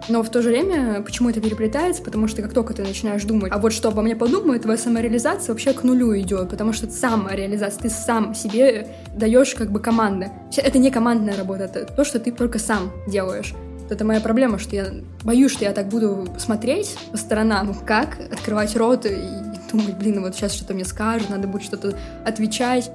Но 0.10 0.24
в 0.24 0.30
то 0.30 0.42
же 0.42 0.50
время, 0.50 1.02
почему 1.02 1.30
это 1.30 1.42
переплетается? 1.42 2.02
Потому 2.02 2.28
что 2.28 2.42
как 2.42 2.54
только 2.54 2.74
ты 2.74 2.84
начинаешь 2.84 3.24
думать, 3.24 3.52
а 3.52 3.60
вот 3.60 3.72
что 3.74 3.90
обо 3.90 4.02
мне 4.02 4.16
подумают, 4.16 4.64
твоя 4.64 4.78
самореализация 4.78 5.54
вообще 5.54 5.74
к 5.74 5.84
нулю 5.84 6.18
идет, 6.20 6.50
потому 6.50 6.74
что 6.74 6.90
самореализация, 6.90 7.84
ты 7.84 7.90
сам 7.90 8.34
себе 8.34 8.88
даешь 9.16 9.54
как 9.54 9.72
бы 9.72 9.80
команды. 9.80 10.32
Это 10.58 10.80
не 10.80 10.92
командная 10.92 11.38
работа, 11.38 11.66
это 11.66 11.86
то, 11.86 12.04
что 12.04 12.20
ты 12.20 12.32
только 12.32 12.60
сам 12.60 12.92
делаешь. 13.08 13.54
Это 13.90 14.06
моя 14.06 14.22
проблема, 14.22 14.58
что 14.58 14.76
я 14.76 14.88
боюсь, 15.24 15.52
что 15.52 15.66
я 15.66 15.74
так 15.74 15.90
буду 15.90 16.28
смотреть 16.38 16.98
по 17.12 17.18
сторонам, 17.18 17.74
как 17.86 18.18
открывать 18.32 18.76
рот 18.78 19.06
и 19.06 19.18
думать, 19.72 19.98
блин, 19.98 20.22
вот 20.22 20.34
сейчас 20.36 20.54
что-то 20.54 20.74
мне 20.74 20.86
скажут, 20.86 21.30
надо 21.30 21.48
будет 21.48 21.64
что-то 21.64 21.98
отвечать. 22.26 22.90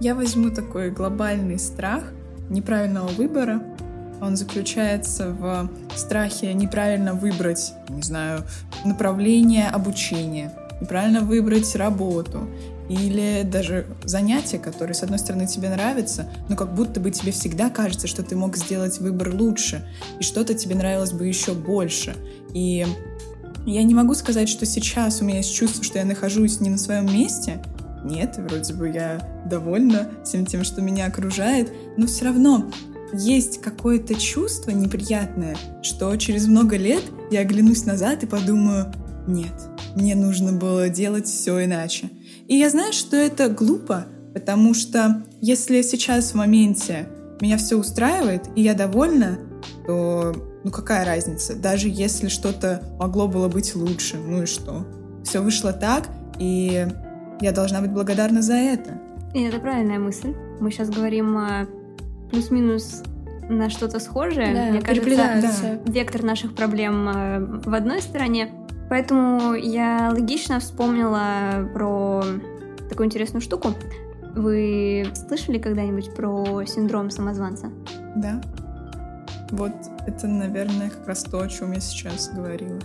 Я 0.00 0.14
возьму 0.14 0.50
такой 0.50 0.90
глобальный 0.90 1.58
страх 1.58 2.04
неправильного 2.48 3.08
выбора, 3.08 3.60
он 4.24 4.36
заключается 4.36 5.30
в 5.30 5.70
страхе 5.96 6.52
неправильно 6.54 7.14
выбрать, 7.14 7.74
не 7.88 8.02
знаю, 8.02 8.44
направление 8.84 9.68
обучения, 9.68 10.52
неправильно 10.80 11.20
выбрать 11.20 11.74
работу 11.76 12.48
или 12.88 13.42
даже 13.44 13.86
занятие, 14.04 14.58
которое, 14.58 14.94
с 14.94 15.02
одной 15.02 15.18
стороны, 15.18 15.46
тебе 15.46 15.70
нравится, 15.70 16.28
но 16.48 16.56
как 16.56 16.74
будто 16.74 17.00
бы 17.00 17.10
тебе 17.10 17.32
всегда 17.32 17.70
кажется, 17.70 18.06
что 18.06 18.22
ты 18.22 18.36
мог 18.36 18.56
сделать 18.56 18.98
выбор 18.98 19.34
лучше, 19.34 19.86
и 20.20 20.22
что-то 20.22 20.54
тебе 20.54 20.74
нравилось 20.74 21.12
бы 21.12 21.26
еще 21.26 21.54
больше. 21.54 22.14
И 22.52 22.86
я 23.66 23.82
не 23.82 23.94
могу 23.94 24.14
сказать, 24.14 24.48
что 24.48 24.66
сейчас 24.66 25.22
у 25.22 25.24
меня 25.24 25.38
есть 25.38 25.54
чувство, 25.54 25.82
что 25.82 25.98
я 25.98 26.04
нахожусь 26.04 26.60
не 26.60 26.68
на 26.68 26.78
своем 26.78 27.06
месте. 27.06 27.62
Нет, 28.04 28.34
вроде 28.36 28.74
бы 28.74 28.90
я 28.90 29.26
довольна 29.46 30.10
всем 30.24 30.44
тем, 30.44 30.62
что 30.62 30.82
меня 30.82 31.06
окружает, 31.06 31.72
но 31.96 32.06
все 32.06 32.26
равно 32.26 32.70
есть 33.16 33.60
какое-то 33.60 34.14
чувство 34.14 34.70
неприятное, 34.70 35.56
что 35.82 36.14
через 36.16 36.46
много 36.46 36.76
лет 36.76 37.02
я 37.30 37.40
оглянусь 37.40 37.84
назад 37.84 38.22
и 38.22 38.26
подумаю, 38.26 38.92
нет, 39.26 39.54
мне 39.94 40.14
нужно 40.14 40.52
было 40.52 40.88
делать 40.88 41.26
все 41.26 41.64
иначе. 41.64 42.10
И 42.46 42.56
я 42.56 42.68
знаю, 42.68 42.92
что 42.92 43.16
это 43.16 43.48
глупо, 43.48 44.06
потому 44.34 44.74
что 44.74 45.24
если 45.40 45.82
сейчас 45.82 46.32
в 46.32 46.34
моменте 46.34 47.08
меня 47.40 47.56
все 47.56 47.76
устраивает 47.76 48.48
и 48.54 48.62
я 48.62 48.74
довольна, 48.74 49.38
то 49.86 50.34
ну 50.64 50.70
какая 50.70 51.04
разница? 51.04 51.54
Даже 51.54 51.88
если 51.88 52.28
что-то 52.28 52.82
могло 52.98 53.28
было 53.28 53.48
быть 53.48 53.74
лучше, 53.74 54.16
ну 54.16 54.42
и 54.42 54.46
что? 54.46 54.86
Все 55.24 55.40
вышло 55.40 55.72
так, 55.72 56.08
и 56.38 56.86
я 57.40 57.52
должна 57.52 57.80
быть 57.80 57.92
благодарна 57.92 58.42
за 58.42 58.54
это. 58.54 59.00
И 59.34 59.42
это 59.42 59.58
правильная 59.58 59.98
мысль. 59.98 60.34
Мы 60.60 60.70
сейчас 60.70 60.90
говорим 60.90 61.36
о 61.36 61.66
плюс-минус 62.34 63.02
на 63.48 63.70
что-то 63.70 64.00
схожее. 64.00 64.54
Да, 64.54 64.70
Мне 64.70 64.80
кажется, 64.80 65.80
да. 65.84 65.92
вектор 65.92 66.22
наших 66.22 66.54
проблем 66.54 67.08
э, 67.08 67.60
в 67.64 67.74
одной 67.74 68.02
стороне. 68.02 68.50
Поэтому 68.90 69.54
я 69.54 70.10
логично 70.12 70.60
вспомнила 70.60 71.68
про 71.72 72.22
такую 72.88 73.06
интересную 73.06 73.40
штуку. 73.40 73.74
Вы 74.34 75.06
слышали 75.28 75.58
когда-нибудь 75.58 76.14
про 76.14 76.64
синдром 76.66 77.10
самозванца? 77.10 77.70
Да. 78.16 78.40
Вот 79.50 79.72
это, 80.06 80.26
наверное, 80.26 80.90
как 80.90 81.06
раз 81.06 81.22
то, 81.24 81.40
о 81.40 81.48
чем 81.48 81.72
я 81.72 81.80
сейчас 81.80 82.30
говорила. 82.30 82.78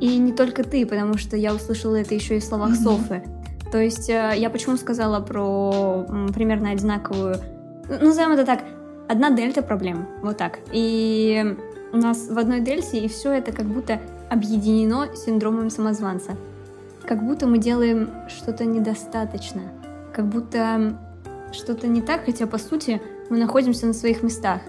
И 0.00 0.16
не 0.16 0.32
только 0.32 0.64
ты, 0.64 0.84
потому 0.86 1.18
что 1.18 1.36
я 1.36 1.54
услышала 1.54 1.96
это 1.96 2.14
еще 2.14 2.36
и 2.36 2.40
в 2.40 2.44
словах 2.44 2.70
mm-hmm. 2.70 2.82
Софы. 2.82 3.22
То 3.70 3.78
есть 3.78 4.08
э, 4.08 4.32
я 4.36 4.50
почему 4.50 4.76
сказала 4.76 5.20
про 5.20 6.06
примерно 6.34 6.70
одинаковую, 6.70 7.36
ну, 7.88 8.06
назовем 8.06 8.32
это 8.32 8.44
так, 8.44 8.60
одна 9.10 9.30
дельта 9.30 9.62
проблем. 9.62 10.06
Вот 10.22 10.36
так. 10.36 10.60
И 10.72 11.56
у 11.92 11.96
нас 11.96 12.28
в 12.28 12.38
одной 12.38 12.60
дельте, 12.60 13.00
и 13.00 13.08
все 13.08 13.32
это 13.32 13.50
как 13.50 13.66
будто 13.66 14.00
объединено 14.30 15.08
синдромом 15.16 15.68
самозванца. 15.70 16.36
Как 17.04 17.24
будто 17.24 17.48
мы 17.48 17.58
делаем 17.58 18.10
что-то 18.28 18.64
недостаточно. 18.64 19.62
Как 20.14 20.26
будто 20.26 20.96
что-то 21.52 21.88
не 21.88 22.02
так, 22.02 22.24
хотя 22.24 22.46
по 22.46 22.58
сути 22.58 23.02
мы 23.30 23.38
находимся 23.38 23.86
на 23.86 23.94
своих 23.94 24.22
местах. 24.22 24.60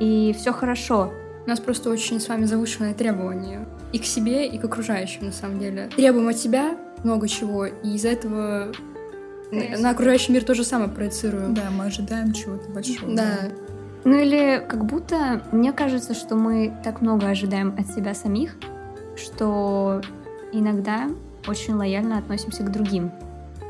И 0.00 0.34
все 0.38 0.52
хорошо. 0.52 1.10
У 1.46 1.48
нас 1.48 1.58
просто 1.58 1.88
очень 1.88 2.20
с 2.20 2.28
вами 2.28 2.44
завышенные 2.44 2.92
требования. 2.92 3.66
И 3.92 3.98
к 3.98 4.04
себе, 4.04 4.46
и 4.46 4.58
к 4.58 4.64
окружающим, 4.64 5.26
на 5.26 5.32
самом 5.32 5.58
деле. 5.58 5.88
Требуем 5.96 6.28
от 6.28 6.36
тебя 6.36 6.76
много 7.04 7.26
чего, 7.26 7.64
и 7.64 7.94
из-за 7.94 8.08
этого 8.08 8.70
на, 9.50 9.78
на 9.78 9.90
окружающий 9.90 10.32
мир 10.32 10.44
то 10.44 10.54
же 10.54 10.62
самое 10.62 10.90
проецируем. 10.90 11.54
Да, 11.54 11.70
мы 11.70 11.86
ожидаем 11.86 12.34
чего-то 12.34 12.70
большого. 12.70 13.14
Да. 13.14 13.38
да. 13.42 13.48
Ну 14.08 14.16
или 14.16 14.64
как 14.66 14.86
будто 14.86 15.42
мне 15.52 15.70
кажется, 15.70 16.14
что 16.14 16.34
мы 16.34 16.72
так 16.82 17.02
много 17.02 17.28
ожидаем 17.28 17.74
от 17.78 17.88
себя 17.88 18.14
самих, 18.14 18.56
что 19.18 20.00
иногда 20.50 21.10
очень 21.46 21.74
лояльно 21.74 22.16
относимся 22.16 22.62
к 22.62 22.72
другим. 22.72 23.10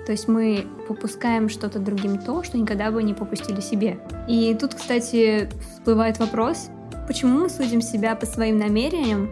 То 0.07 0.12
есть 0.12 0.28
мы 0.28 0.64
попускаем 0.87 1.49
что-то 1.49 1.80
другим 1.80 2.18
то, 2.18 2.45
что 2.45 2.57
никогда 2.57 2.92
бы 2.92 3.02
не 3.02 3.14
попустили 3.14 3.61
себе. 3.61 3.99
И 4.28 4.54
тут, 4.54 4.76
кстати, 4.76 5.50
всплывает 5.73 6.21
вопрос, 6.21 6.71
почему 7.09 7.40
мы 7.40 7.49
судим 7.49 7.83
себя 7.83 8.14
по 8.14 8.25
своим 8.25 8.59
намерениям, 8.59 9.30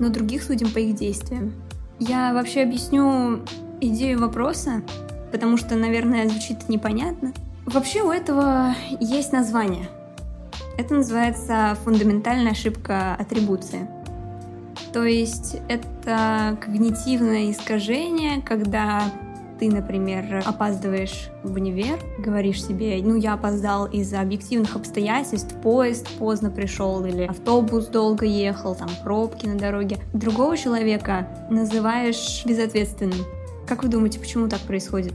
но 0.00 0.08
других 0.08 0.42
судим 0.42 0.72
по 0.72 0.78
их 0.78 0.96
действиям. 0.96 1.52
Я 2.00 2.34
вообще 2.34 2.62
объясню 2.62 3.44
идею 3.80 4.18
вопроса, 4.18 4.82
потому 5.30 5.56
что, 5.56 5.76
наверное, 5.76 6.28
звучит 6.28 6.68
непонятно. 6.68 7.32
Вообще 7.64 8.02
у 8.02 8.10
этого 8.10 8.74
есть 8.98 9.32
название— 9.32 9.88
это 10.78 10.94
называется 10.94 11.76
фундаментальная 11.84 12.52
ошибка 12.52 13.14
атрибуции. 13.16 13.88
То 14.92 15.04
есть 15.04 15.56
это 15.68 16.56
когнитивное 16.62 17.50
искажение, 17.50 18.40
когда 18.40 19.02
ты, 19.58 19.68
например, 19.70 20.40
опаздываешь 20.46 21.30
в 21.42 21.52
универ, 21.54 21.98
говоришь 22.18 22.64
себе, 22.64 23.00
ну, 23.02 23.16
я 23.16 23.34
опоздал 23.34 23.86
из-за 23.86 24.20
объективных 24.20 24.76
обстоятельств, 24.76 25.52
поезд 25.62 26.06
поздно 26.16 26.48
пришел 26.48 27.04
или 27.04 27.24
автобус 27.24 27.86
долго 27.86 28.24
ехал, 28.24 28.76
там 28.76 28.88
пробки 29.02 29.46
на 29.46 29.58
дороге. 29.58 29.98
Другого 30.14 30.56
человека 30.56 31.26
называешь 31.50 32.44
безответственным. 32.46 33.18
Как 33.66 33.82
вы 33.82 33.88
думаете, 33.88 34.20
почему 34.20 34.48
так 34.48 34.60
происходит? 34.60 35.14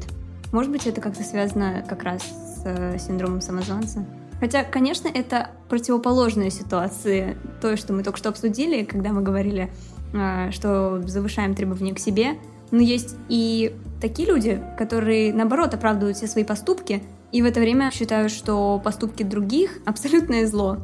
Может 0.51 0.72
быть, 0.72 0.86
это 0.88 1.00
как-то 1.00 1.24
связано 1.24 1.84
как 1.88 2.03
раз 2.03 2.22
с 2.22 2.62
э, 2.65 2.98
синдромом 3.00 3.39
самозванца? 3.39 4.05
Хотя, 4.44 4.66
конечно, 4.66 5.08
это 5.08 5.52
противоположные 5.70 6.52
ситуации 6.52 7.38
той, 7.62 7.78
что 7.78 7.94
мы 7.94 8.04
только 8.04 8.18
что 8.18 8.28
обсудили, 8.28 8.84
когда 8.84 9.14
мы 9.14 9.22
говорили, 9.22 9.72
а, 10.14 10.52
что 10.52 11.02
завышаем 11.08 11.56
требования 11.56 11.94
к 11.96 12.00
себе. 12.00 12.32
Но 12.70 12.82
есть 12.82 13.16
и 13.30 13.74
такие 14.02 14.28
люди, 14.28 14.62
которые, 14.78 15.34
наоборот, 15.34 15.74
оправдывают 15.74 16.18
все 16.18 16.28
свои 16.28 16.44
поступки, 16.44 17.02
и 17.32 17.42
в 17.42 17.46
это 17.46 17.62
время 17.62 17.90
считают, 17.90 18.34
что 18.34 18.82
поступки 18.84 19.24
других— 19.24 19.80
абсолютное 19.86 20.46
зло. 20.46 20.80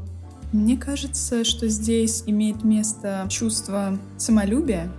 Мне 0.53 0.77
кажется, 0.77 1.43
что 1.43 1.67
здесь 1.67 2.23
имеет 2.27 2.63
место 2.63 3.25
чувство 3.27 3.97
самолюбия, 4.15 4.89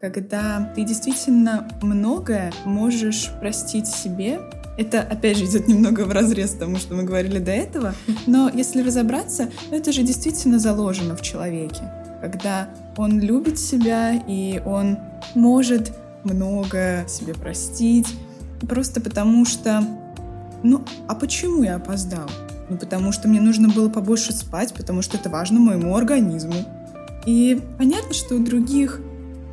когда 0.00 0.72
ты 0.74 0.84
действительно 0.84 1.68
многое 1.82 2.54
можешь 2.64 3.30
простить 3.38 3.86
себе 3.86 4.40
это, 4.76 5.02
опять 5.02 5.36
же, 5.36 5.44
идет 5.44 5.68
немного 5.68 6.02
в 6.02 6.12
разрез 6.12 6.50
тому, 6.50 6.76
что 6.76 6.94
мы 6.94 7.02
говорили 7.02 7.38
до 7.38 7.50
этого, 7.50 7.94
но 8.26 8.50
если 8.52 8.82
разобраться, 8.82 9.50
это 9.70 9.92
же 9.92 10.02
действительно 10.02 10.58
заложено 10.58 11.16
в 11.16 11.22
человеке, 11.22 11.82
когда 12.20 12.68
он 12.96 13.20
любит 13.20 13.58
себя 13.58 14.14
и 14.26 14.62
он 14.64 14.98
может 15.34 15.92
много 16.24 17.04
себе 17.08 17.34
простить, 17.34 18.08
просто 18.68 19.00
потому 19.00 19.44
что, 19.44 19.84
ну, 20.62 20.84
а 21.08 21.14
почему 21.14 21.62
я 21.64 21.76
опоздал? 21.76 22.30
Ну, 22.68 22.78
потому 22.78 23.12
что 23.12 23.28
мне 23.28 23.40
нужно 23.40 23.68
было 23.68 23.88
побольше 23.88 24.32
спать, 24.32 24.72
потому 24.72 25.02
что 25.02 25.16
это 25.18 25.28
важно 25.28 25.60
моему 25.60 25.94
организму. 25.94 26.54
И 27.26 27.60
понятно, 27.76 28.14
что 28.14 28.36
у 28.36 28.38
других 28.38 29.00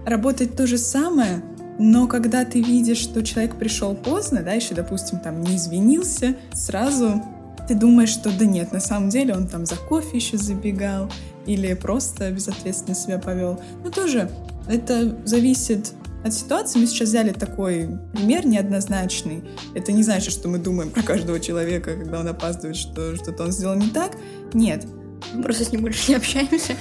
работает 0.05 0.55
то 0.55 0.65
же 0.65 0.77
самое, 0.77 1.41
Но 1.79 2.07
когда 2.07 2.43
ты 2.43 2.61
видишь, 2.61 2.97
что 2.97 3.23
человек 3.23 3.55
пришел 3.55 3.95
поздно, 3.95 4.43
да, 4.43 4.51
еще, 4.51 4.75
допустим, 4.75 5.19
там 5.19 5.41
не 5.41 5.55
извинился, 5.55 6.35
сразу 6.53 7.23
ты 7.69 7.73
думаешь, 7.73 8.09
что 8.09 8.37
да 8.37 8.45
нет, 8.45 8.73
на 8.73 8.81
самом 8.81 9.09
деле 9.09 9.33
он 9.33 9.47
там 9.47 9.65
за 9.65 9.75
кофе 9.75 10.17
еще 10.17 10.37
забегал 10.37 11.09
или 11.45 11.73
просто 11.73 12.31
безответственно 12.31 12.95
себя 12.95 13.17
повел. 13.17 13.61
Но 13.83 13.91
тоже 13.91 14.29
это 14.67 15.17
зависит 15.25 15.93
от 16.25 16.33
ситуации. 16.33 16.79
Мы 16.79 16.87
сейчас 16.87 17.09
взяли 17.09 17.31
такой 17.31 17.97
пример 18.13 18.45
неоднозначный. 18.45 19.43
Это 19.73 19.93
не 19.93 20.03
значит, 20.03 20.33
что 20.33 20.49
мы 20.49 20.57
думаем 20.57 20.91
про 20.91 21.01
каждого 21.01 21.39
человека, 21.39 21.95
когда 21.95 22.19
он 22.19 22.27
опаздывает, 22.27 22.75
что 22.75 23.15
что-то 23.15 23.45
он 23.45 23.51
сделал 23.51 23.75
не 23.75 23.89
так. 23.89 24.17
Нет. 24.53 24.85
Мы 25.33 25.43
просто 25.43 25.63
с 25.63 25.71
ним 25.71 25.81
больше 25.81 26.11
не 26.11 26.17
общаемся. 26.17 26.73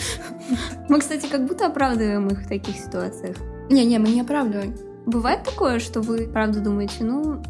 Мы, 0.88 0.98
кстати, 0.98 1.26
как 1.26 1.46
будто 1.46 1.66
оправдываем 1.66 2.28
их 2.28 2.42
в 2.42 2.48
таких 2.48 2.76
ситуациях. 2.76 3.36
Не-не, 3.70 3.98
мы 3.98 4.08
не 4.08 4.22
оправдываем. 4.22 4.87
Бывает 5.06 5.42
такое, 5.44 5.78
что 5.78 6.00
вы 6.00 6.28
правда 6.28 6.60
думаете, 6.60 7.04
ну, 7.04 7.42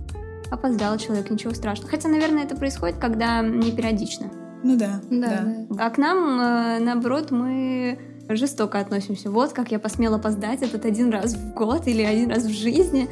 опоздал 0.51 0.97
человек, 0.99 1.31
ничего 1.31 1.55
страшного. 1.55 1.91
Хотя, 1.91 2.09
наверное, 2.09 2.45
это 2.45 2.57
происходит, 2.57 2.99
когда 2.99 3.43
не 3.43 3.73
периодично. 3.73 4.31
Ну 4.63 4.77
да, 4.77 5.01
Да, 5.11 5.45
да. 5.69 5.85
А 5.87 5.91
к 5.91 5.99
нам, 5.99 6.41
э, 6.41 6.79
наоборот, 6.81 7.31
мы 7.31 7.99
жестоко 8.29 8.81
относимся. 8.81 9.31
Вот 9.31 9.53
как 9.53 9.71
я 9.71 9.79
посмела 9.79 10.17
опоздать 10.17 10.63
этот 10.63 10.85
один 10.85 11.11
раз 11.11 11.35
в 11.35 11.55
год 11.55 11.87
или 11.87 12.03
один 12.03 12.31
раз 12.31 12.45
в 12.45 12.53
жизни. 12.53 13.09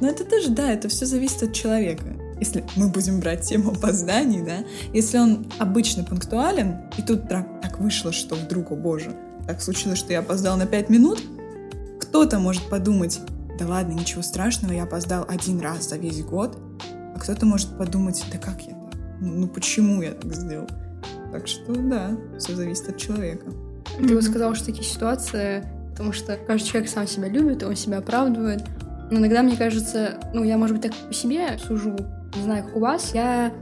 Но 0.00 0.08
это 0.08 0.24
тоже, 0.24 0.50
да, 0.50 0.70
это 0.70 0.88
все 0.88 1.06
зависит 1.06 1.42
от 1.42 1.52
человека. 1.52 2.04
Если 2.38 2.64
мы 2.76 2.88
будем 2.88 3.20
брать 3.20 3.42
тему 3.42 3.72
опозданий, 3.72 4.42
да, 4.42 4.58
если 4.92 5.18
он 5.18 5.46
обычно 5.58 6.04
пунктуален, 6.04 6.76
и 6.96 7.02
тут 7.02 7.28
так, 7.28 7.60
так 7.62 7.80
вышло, 7.80 8.12
что 8.12 8.34
вдруг, 8.34 8.70
о 8.70 8.76
боже, 8.76 9.12
так 9.46 9.60
случилось, 9.60 9.98
что 9.98 10.12
я 10.12 10.20
опоздал 10.20 10.56
на 10.56 10.66
пять 10.66 10.88
минут, 10.88 11.20
кто-то 12.00 12.38
может 12.38 12.68
подумать, 12.68 13.20
да 13.58 13.66
ладно, 13.66 13.92
ничего 13.92 14.22
страшного, 14.22 14.72
я 14.72 14.84
опоздал 14.84 15.24
один 15.28 15.60
раз 15.60 15.88
за 15.88 15.96
весь 15.96 16.22
год, 16.22 16.58
а 17.14 17.18
кто-то 17.18 17.44
может 17.44 17.76
подумать, 17.76 18.24
да 18.32 18.38
как 18.38 18.60
я 18.62 18.74
так? 18.74 19.00
Ну 19.20 19.48
почему 19.48 20.00
я 20.02 20.12
так 20.12 20.32
сделал? 20.32 20.68
Так 21.32 21.46
что 21.46 21.74
да, 21.74 22.16
все 22.38 22.54
зависит 22.54 22.88
от 22.88 22.96
человека. 22.96 23.46
Ты 23.98 24.14
вот 24.14 24.22
сказал, 24.22 24.54
что 24.54 24.66
такие 24.66 24.84
ситуации, 24.84 25.64
потому 25.90 26.12
что 26.12 26.36
каждый 26.36 26.66
человек 26.66 26.90
сам 26.90 27.06
себя 27.06 27.28
любит, 27.28 27.62
он 27.64 27.74
себя 27.74 27.98
оправдывает. 27.98 28.64
Но 29.10 29.18
иногда, 29.18 29.42
мне 29.42 29.56
кажется, 29.56 30.20
ну, 30.32 30.44
я, 30.44 30.56
может 30.56 30.76
быть, 30.76 30.90
так 30.90 31.08
по 31.08 31.12
себе 31.12 31.58
сужу, 31.58 31.96
не 32.36 32.42
знаю, 32.42 32.64
как 32.64 32.76
у 32.76 32.80
вас, 32.80 33.12
я 33.14 33.52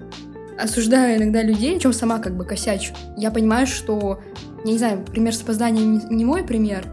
осуждаю 0.58 1.18
иногда 1.18 1.42
людей, 1.42 1.78
чем 1.78 1.92
сама 1.92 2.18
как 2.18 2.36
бы 2.36 2.44
косячу. 2.44 2.94
Я 3.16 3.30
понимаю, 3.30 3.66
что, 3.66 4.20
я 4.64 4.72
не 4.72 4.78
знаю, 4.78 5.04
пример 5.04 5.34
с 5.34 5.42
опозданием 5.42 5.92
не, 5.92 6.16
не 6.16 6.24
мой 6.24 6.44
пример, 6.44 6.84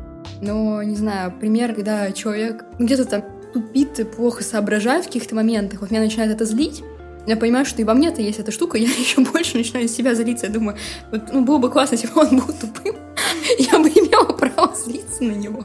но, 0.43 0.83
не 0.83 0.95
знаю, 0.95 1.31
пример, 1.31 1.73
когда 1.73 2.11
человек 2.11 2.65
где-то 2.79 3.05
там 3.05 3.23
тупит 3.53 3.99
и 3.99 4.03
плохо 4.03 4.43
соображает 4.43 5.05
в 5.05 5.07
каких-то 5.07 5.35
моментах, 5.35 5.81
вот 5.81 5.91
меня 5.91 6.01
начинает 6.01 6.31
это 6.31 6.45
злить, 6.45 6.83
я 7.25 7.37
понимаю, 7.37 7.65
что 7.65 7.81
и 7.81 7.85
во 7.85 7.93
мне-то 7.93 8.21
есть 8.21 8.39
эта 8.39 8.51
штука, 8.51 8.77
я 8.79 8.87
еще 8.87 9.21
больше 9.21 9.57
начинаю 9.57 9.87
себя 9.87 10.15
злиться. 10.15 10.47
Я 10.47 10.51
думаю, 10.51 10.77
вот, 11.11 11.21
ну, 11.31 11.43
было 11.43 11.57
бы 11.57 11.69
классно, 11.69 11.95
если 11.95 12.07
бы 12.07 12.21
он 12.21 12.37
был 12.37 12.53
тупым, 12.53 12.95
я 13.57 13.79
бы 13.79 13.89
имела 13.89 14.33
право 14.33 14.75
злиться 14.75 15.23
на 15.23 15.31
него. 15.31 15.63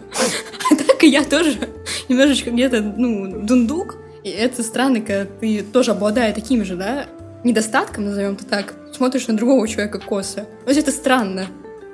А 0.70 0.74
так 0.76 1.02
и 1.02 1.08
я 1.08 1.24
тоже 1.24 1.56
немножечко 2.08 2.50
где-то, 2.50 2.80
ну, 2.80 3.42
дундук. 3.42 3.96
И 4.24 4.30
это 4.30 4.62
странно, 4.62 5.00
когда 5.00 5.24
ты 5.24 5.62
тоже 5.62 5.92
обладая 5.92 6.32
таким 6.32 6.64
же, 6.64 6.76
да, 6.76 7.06
недостатком, 7.44 8.04
назовем 8.04 8.32
это 8.32 8.44
так, 8.44 8.74
смотришь 8.92 9.28
на 9.28 9.36
другого 9.36 9.66
человека 9.66 10.00
косо. 10.00 10.46
Вот 10.66 10.76
это 10.76 10.90
странно. 10.90 11.46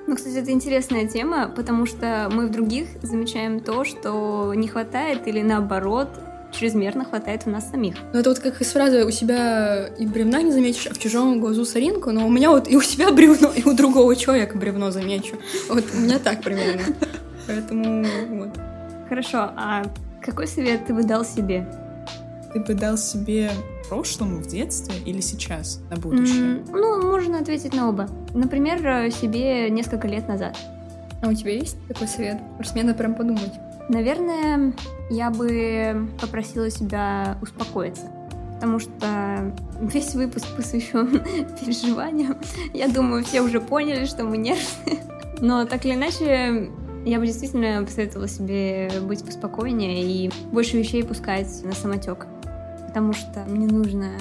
Ну, 0.06 0.16
кстати, 0.16 0.37
это 0.37 0.50
интересная 0.50 1.06
тема, 1.06 1.49
потому 1.49 1.87
что 1.87 2.28
мы 2.30 2.46
в 2.46 2.50
других 2.50 2.88
замечаем 3.02 3.61
то, 3.61 3.84
что 3.84 4.52
не 4.54 4.68
хватает 4.68 5.26
или 5.26 5.40
наоборот 5.40 6.08
чрезмерно 6.52 7.04
хватает 7.04 7.42
у 7.46 7.50
нас 7.50 7.70
самих. 7.70 7.96
Ну, 8.12 8.20
это 8.20 8.28
вот 8.30 8.38
как 8.38 8.61
из 8.61 8.70
фразы 8.70 9.04
«у 9.04 9.11
себя 9.11 9.88
и 9.99 10.06
бревна 10.06 10.42
не 10.42 10.52
заметишь, 10.52 10.87
а 10.87 10.94
в 10.94 10.99
чужом 10.99 11.40
глазу 11.40 11.64
соринку», 11.64 12.12
но 12.12 12.26
у 12.26 12.30
меня 12.30 12.50
вот 12.50 12.68
и 12.68 12.76
у 12.76 12.82
себя 12.82 13.11
бревно, 13.11 13.50
и 13.54 13.64
у 13.64 13.75
другого 13.75 14.14
человека 14.14 14.56
бревно 14.56 14.90
замечу. 14.90 15.37
Вот 15.68 15.84
у 15.94 16.00
меня 16.00 16.18
так 16.18 16.42
примерно. 16.42 16.82
Поэтому 17.46 18.06
вот. 18.28 18.50
Хорошо, 19.08 19.38
а 19.56 19.84
какой 20.23 20.47
совет 20.47 20.86
ты 20.86 20.95
бы 20.95 21.02
дал 21.02 21.25
себе? 21.25 21.67
Ты 22.52 22.60
бы 22.60 22.75
дал 22.75 22.97
себе 22.97 23.50
прошлому, 23.88 24.38
в 24.38 24.47
детстве 24.47 24.94
или 25.04 25.20
сейчас, 25.20 25.80
на 25.90 25.97
будущее? 25.97 26.58
М, 26.58 26.64
Ну, 26.73 27.10
можно 27.10 27.38
ответить 27.38 27.75
на 27.75 27.88
оба. 27.88 28.08
Например, 28.34 28.84
э, 28.86 29.10
себе 29.10 29.70
несколько 29.70 30.08
лет 30.08 30.28
назад. 30.28 30.56
А 31.23 31.28
у 31.28 31.34
тебя 31.34 31.52
есть 31.52 31.76
такой 31.88 32.06
совет? 32.08 32.38
Просто 32.56 32.75
мне 32.75 32.84
надо 32.84 32.99
прям 32.99 33.14
подумать. 33.14 33.52
Наверное, 33.88 34.73
я 35.10 35.30
бы 35.30 36.08
попросила 36.20 36.70
себя 36.70 37.38
успокоиться. 37.42 38.10
Потому 38.54 38.78
что 38.78 39.52
весь 39.80 40.14
выпуск 40.14 40.47
посвящен 40.56 41.20
переживаниям. 41.60 42.36
Я 42.73 42.88
думаю, 42.88 43.25
все 43.25 43.42
уже 43.42 43.60
поняли, 43.60 44.04
что 44.06 44.25
мы 44.25 44.36
нервные. 44.38 45.00
Но 45.40 45.64
так 45.66 45.84
или 45.84 45.94
иначе, 45.94 46.70
я 47.04 47.18
бы 47.18 47.26
действительно 47.26 47.84
посоветовала 47.84 48.28
себе 48.28 48.90
быть 49.02 49.23
поспокойнее 49.25 50.02
и 50.02 50.30
больше 50.52 50.78
вещей 50.78 51.04
пускать 51.04 51.62
на 51.64 51.73
самотек. 51.73 52.26
Потому 52.95 53.13
что 53.13 53.45
мне 53.49 53.67
нужно 53.67 54.13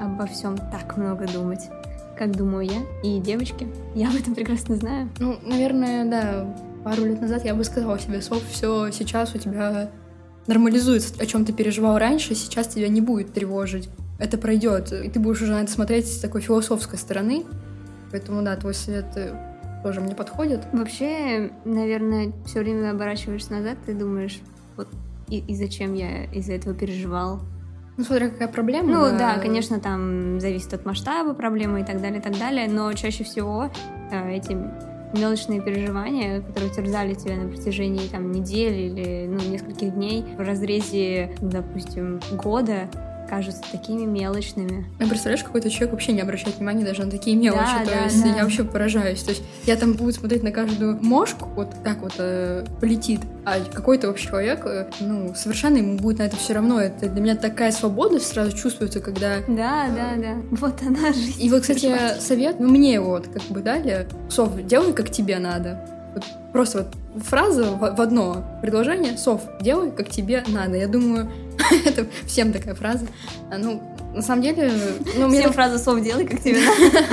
обо 0.00 0.26
всем 0.26 0.58
так 0.58 0.96
много 0.96 1.28
думать, 1.28 1.70
как 2.18 2.36
думаю 2.36 2.66
я 2.66 2.82
и 3.04 3.20
девочки. 3.20 3.68
Я 3.94 4.08
об 4.08 4.16
этом 4.16 4.34
прекрасно 4.34 4.74
знаю. 4.74 5.08
Ну, 5.20 5.38
наверное, 5.46 6.04
да, 6.04 6.52
пару 6.82 7.04
лет 7.04 7.20
назад 7.20 7.44
я 7.44 7.54
бы 7.54 7.62
сказала 7.62 8.00
себе, 8.00 8.20
Соф, 8.20 8.42
все 8.50 8.90
сейчас 8.90 9.32
у 9.36 9.38
тебя 9.38 9.90
нормализуется, 10.48 11.14
о 11.20 11.26
чем 11.26 11.44
ты 11.44 11.52
переживал 11.52 11.98
раньше, 11.98 12.34
сейчас 12.34 12.66
тебя 12.66 12.88
не 12.88 13.00
будет 13.00 13.32
тревожить. 13.32 13.88
Это 14.18 14.38
пройдет, 14.38 14.92
и 14.92 15.08
ты 15.08 15.20
будешь 15.20 15.42
уже 15.42 15.52
на 15.52 15.62
это 15.62 15.70
смотреть 15.70 16.08
с 16.08 16.18
такой 16.18 16.40
философской 16.40 16.98
стороны. 16.98 17.44
Поэтому, 18.10 18.42
да, 18.42 18.56
твой 18.56 18.74
совет 18.74 19.06
э, 19.14 19.36
тоже 19.84 20.00
мне 20.00 20.16
подходит. 20.16 20.66
Вообще, 20.72 21.52
наверное, 21.64 22.32
все 22.44 22.58
время 22.58 22.90
оборачиваешься 22.90 23.52
назад 23.52 23.78
и 23.86 23.92
думаешь, 23.92 24.40
вот 24.76 24.88
и, 25.28 25.38
и 25.38 25.54
зачем 25.54 25.94
я 25.94 26.24
из-за 26.24 26.54
этого 26.54 26.74
переживал. 26.74 27.42
Ну, 27.96 28.04
смотря 28.04 28.28
какая 28.28 28.48
проблема. 28.48 28.88
Ну 28.88 29.18
да, 29.18 29.38
конечно, 29.38 29.80
там 29.80 30.38
зависит 30.40 30.72
от 30.74 30.84
масштаба 30.84 31.34
проблемы 31.34 31.80
и 31.80 31.84
так 31.84 32.00
далее, 32.00 32.20
и 32.20 32.22
так 32.22 32.38
далее, 32.38 32.68
но 32.68 32.92
чаще 32.92 33.24
всего 33.24 33.70
э, 34.10 34.32
эти 34.32 34.56
мелочные 35.16 35.62
переживания, 35.62 36.42
которые 36.42 36.72
терзали 36.72 37.14
тебя 37.14 37.36
на 37.36 37.48
протяжении 37.48 38.06
там 38.08 38.32
недели 38.32 38.82
или 38.82 39.26
ну, 39.26 39.38
нескольких 39.50 39.94
дней 39.94 40.24
в 40.36 40.40
разрезе, 40.40 41.34
допустим, 41.40 42.20
года, 42.32 42.88
кажутся 43.28 43.62
такими 43.70 44.04
мелочными. 44.04 44.86
Ну, 44.98 45.08
представляешь, 45.08 45.42
какой-то 45.42 45.70
человек 45.70 45.92
вообще 45.92 46.12
не 46.12 46.20
обращает 46.20 46.56
внимания 46.56 46.84
даже 46.84 47.04
на 47.04 47.10
такие 47.10 47.36
мелочи. 47.36 47.60
Да, 47.60 47.84
то 47.84 47.90
да, 47.90 48.04
есть 48.04 48.22
да. 48.22 48.28
я 48.28 48.42
вообще 48.42 48.64
поражаюсь. 48.64 49.22
То 49.22 49.30
есть 49.30 49.42
я 49.64 49.76
там 49.76 49.94
буду 49.94 50.12
смотреть 50.12 50.42
на 50.42 50.52
каждую 50.52 51.02
мошку, 51.02 51.48
вот 51.54 51.74
так 51.84 52.00
вот 52.00 52.14
э, 52.18 52.64
полетит, 52.80 53.20
а 53.44 53.60
какой-то 53.60 54.08
вообще 54.08 54.26
человек, 54.28 54.66
э, 54.66 54.86
ну, 55.00 55.34
совершенно 55.34 55.76
ему 55.78 55.98
будет 55.98 56.18
на 56.18 56.24
это 56.24 56.36
все 56.36 56.54
равно. 56.54 56.80
Это 56.80 57.08
для 57.08 57.22
меня 57.22 57.36
такая 57.36 57.72
свобода 57.72 58.18
сразу 58.18 58.56
чувствуется, 58.56 59.00
когда 59.00 59.38
Да, 59.48 59.88
да, 59.88 60.16
да. 60.16 60.36
Вот 60.50 60.82
она 60.82 61.12
жизнь. 61.12 61.42
И 61.42 61.50
вот, 61.50 61.62
кстати, 61.62 62.20
совет, 62.20 62.60
ну, 62.60 62.68
мне 62.68 62.94
его 62.94 63.10
вот 63.10 63.28
как 63.28 63.42
бы 63.44 63.60
дали. 63.60 64.08
Сов, 64.28 64.50
делай, 64.64 64.92
как 64.92 65.10
тебе 65.10 65.38
надо. 65.38 65.95
Вот 66.16 66.24
просто 66.52 66.78
вот 67.14 67.24
фраза 67.24 67.64
в, 67.64 67.78
в 67.78 68.00
одно 68.00 68.44
предложение. 68.62 69.16
Сов, 69.16 69.42
делай, 69.60 69.90
как 69.92 70.08
тебе 70.08 70.42
надо. 70.48 70.76
Я 70.76 70.88
думаю, 70.88 71.30
это 71.84 72.06
всем 72.26 72.52
такая 72.52 72.74
фраза. 72.74 73.06
А, 73.52 73.58
Ну, 73.58 73.82
на 74.14 74.22
самом 74.22 74.42
деле, 74.42 74.72
ну, 75.18 75.28
мне 75.28 75.40
Всем 75.40 75.52
фраза 75.52 75.78
«Сов, 75.78 76.00
делай, 76.00 76.26
как 76.26 76.40
тебе 76.40 76.58
надо». 76.82 77.06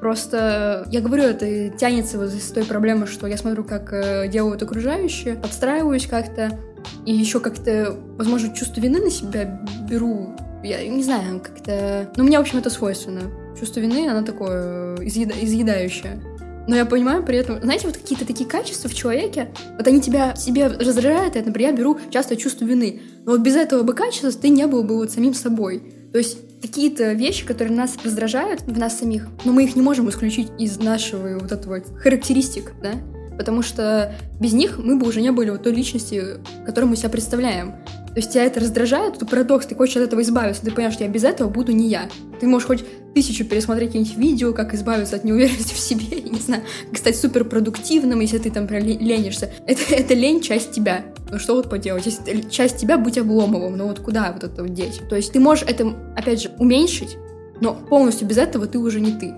Просто, 0.00 0.86
я 0.90 1.00
говорю, 1.00 1.22
это 1.24 1.70
тянется 1.70 2.18
вот 2.18 2.28
из 2.34 2.50
той 2.50 2.64
проблемы, 2.64 3.06
что 3.06 3.26
я 3.26 3.38
смотрю, 3.38 3.64
как 3.64 3.92
э, 3.92 4.28
делают 4.28 4.62
окружающие, 4.62 5.36
подстраиваюсь 5.36 6.06
как-то, 6.06 6.58
и 7.06 7.14
еще 7.14 7.40
как-то, 7.40 7.96
возможно, 8.18 8.54
чувство 8.54 8.80
вины 8.82 9.00
на 9.00 9.10
себя 9.10 9.62
беру. 9.88 10.36
Я 10.62 10.86
не 10.86 11.02
знаю, 11.02 11.40
как-то... 11.40 12.10
Ну, 12.16 12.24
у 12.24 12.26
меня, 12.26 12.38
в 12.38 12.42
общем, 12.42 12.58
это 12.58 12.68
свойственно. 12.68 13.22
Чувство 13.58 13.80
вины, 13.80 14.06
оно 14.08 14.22
такое 14.26 14.96
э, 14.96 15.04
изъеда- 15.04 15.42
изъедающее. 15.42 16.20
Но 16.66 16.76
я 16.76 16.86
понимаю 16.86 17.22
при 17.22 17.36
этом, 17.36 17.60
знаете, 17.62 17.86
вот 17.86 17.96
какие-то 17.96 18.26
такие 18.26 18.48
качества 18.48 18.88
в 18.88 18.94
человеке, 18.94 19.48
вот 19.76 19.86
они 19.86 20.00
тебя 20.00 20.34
себе 20.34 20.68
раздражают, 20.68 21.36
и, 21.36 21.40
например, 21.40 21.72
я 21.72 21.76
беру 21.76 21.98
часто 22.10 22.36
чувство 22.36 22.64
вины. 22.64 23.02
Но 23.24 23.32
вот 23.32 23.40
без 23.40 23.56
этого 23.56 23.82
бы 23.82 23.94
качества 23.94 24.32
ты 24.32 24.48
не 24.48 24.66
был 24.66 24.82
бы 24.82 24.96
вот 24.96 25.10
самим 25.10 25.34
собой. 25.34 25.82
То 26.12 26.18
есть 26.18 26.38
какие-то 26.62 27.12
вещи, 27.12 27.44
которые 27.44 27.76
нас 27.76 27.96
раздражают 28.02 28.62
в 28.62 28.78
нас 28.78 28.98
самих, 28.98 29.26
но 29.44 29.52
мы 29.52 29.64
их 29.64 29.76
не 29.76 29.82
можем 29.82 30.08
исключить 30.08 30.48
из 30.58 30.78
нашего 30.78 31.38
вот 31.38 31.52
этого 31.52 31.82
характеристик, 31.98 32.72
да? 32.82 32.92
Потому 33.36 33.62
что 33.62 34.14
без 34.40 34.52
них 34.52 34.78
мы 34.78 34.96
бы 34.96 35.06
уже 35.08 35.20
не 35.20 35.32
были 35.32 35.50
вот 35.50 35.64
той 35.64 35.74
личности, 35.74 36.22
которую 36.64 36.90
мы 36.90 36.96
себя 36.96 37.08
представляем. 37.10 37.72
То 38.14 38.20
есть 38.20 38.30
тебя 38.30 38.44
это 38.44 38.60
раздражает, 38.60 39.16
это 39.16 39.26
парадокс, 39.26 39.66
ты 39.66 39.74
хочешь 39.74 39.96
от 39.96 40.04
этого 40.04 40.22
избавиться, 40.22 40.64
ты 40.64 40.70
понимаешь, 40.70 40.94
что 40.94 41.02
я 41.02 41.10
без 41.10 41.24
этого 41.24 41.50
буду 41.50 41.72
не 41.72 41.88
я. 41.88 42.08
Ты 42.40 42.46
можешь 42.46 42.68
хоть 42.68 42.84
тысячу 43.14 43.44
пересмотреть 43.44 43.90
какие-нибудь 43.90 44.16
видео, 44.16 44.52
как 44.52 44.74
избавиться 44.74 45.16
от 45.16 45.24
неуверенности 45.24 45.74
в 45.74 45.78
себе, 45.78 46.18
я 46.18 46.30
не 46.30 46.40
знаю, 46.40 46.62
как 46.90 46.98
стать 46.98 47.16
суперпродуктивным, 47.16 48.20
если 48.20 48.38
ты 48.38 48.50
там 48.50 48.66
ленишься. 48.68 49.50
Это, 49.66 49.94
это 49.94 50.14
лень 50.14 50.40
часть 50.40 50.72
тебя. 50.72 51.04
ну 51.30 51.38
что 51.38 51.54
вот 51.54 51.70
поделать? 51.70 52.06
Если 52.06 52.48
часть 52.50 52.76
тебя 52.76 52.98
быть 52.98 53.16
Обломовым, 53.18 53.76
ну 53.76 53.88
вот 53.88 54.00
куда 54.00 54.32
вот 54.32 54.44
это 54.44 54.62
вот 54.62 54.74
деть? 54.74 55.00
То 55.08 55.16
есть 55.16 55.32
ты 55.32 55.40
можешь 55.40 55.64
это, 55.66 55.94
опять 56.16 56.42
же, 56.42 56.50
уменьшить, 56.58 57.16
но 57.60 57.74
полностью 57.74 58.26
без 58.26 58.38
этого 58.38 58.66
ты 58.66 58.78
уже 58.78 59.00
не 59.00 59.12
ты. 59.12 59.34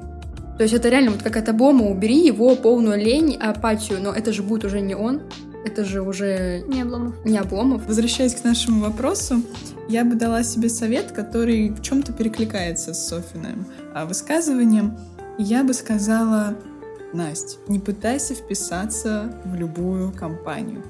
То 0.56 0.62
есть 0.62 0.72
это 0.72 0.88
реально 0.88 1.10
вот 1.10 1.22
как 1.22 1.36
от 1.36 1.48
Обломова, 1.48 1.90
убери 1.90 2.24
его 2.24 2.56
полную 2.56 2.98
лень, 2.98 3.36
апатию, 3.36 3.98
но 4.02 4.12
это 4.12 4.32
же 4.32 4.42
будет 4.42 4.64
уже 4.64 4.80
не 4.80 4.94
он, 4.94 5.20
это 5.66 5.84
же 5.84 6.00
уже... 6.00 6.62
Не 6.68 6.82
Обломов. 6.82 7.14
Не 7.24 7.38
Обломов. 7.38 7.86
Возвращаясь 7.86 8.34
к 8.34 8.44
нашему 8.44 8.82
вопросу, 8.82 9.42
я 9.88 10.04
бы 10.04 10.14
дала 10.14 10.42
себе 10.42 10.68
совет, 10.68 11.12
который 11.12 11.70
в 11.70 11.82
чем-то 11.82 12.12
перекликается 12.12 12.94
с 12.94 13.06
Софиным 13.06 13.66
а, 13.94 14.04
высказыванием. 14.04 14.98
Я 15.38 15.62
бы 15.64 15.74
сказала, 15.74 16.56
Настя, 17.12 17.58
не 17.68 17.78
пытайся 17.78 18.34
вписаться 18.34 19.32
в 19.44 19.54
любую 19.54 20.12
компанию. 20.12 20.82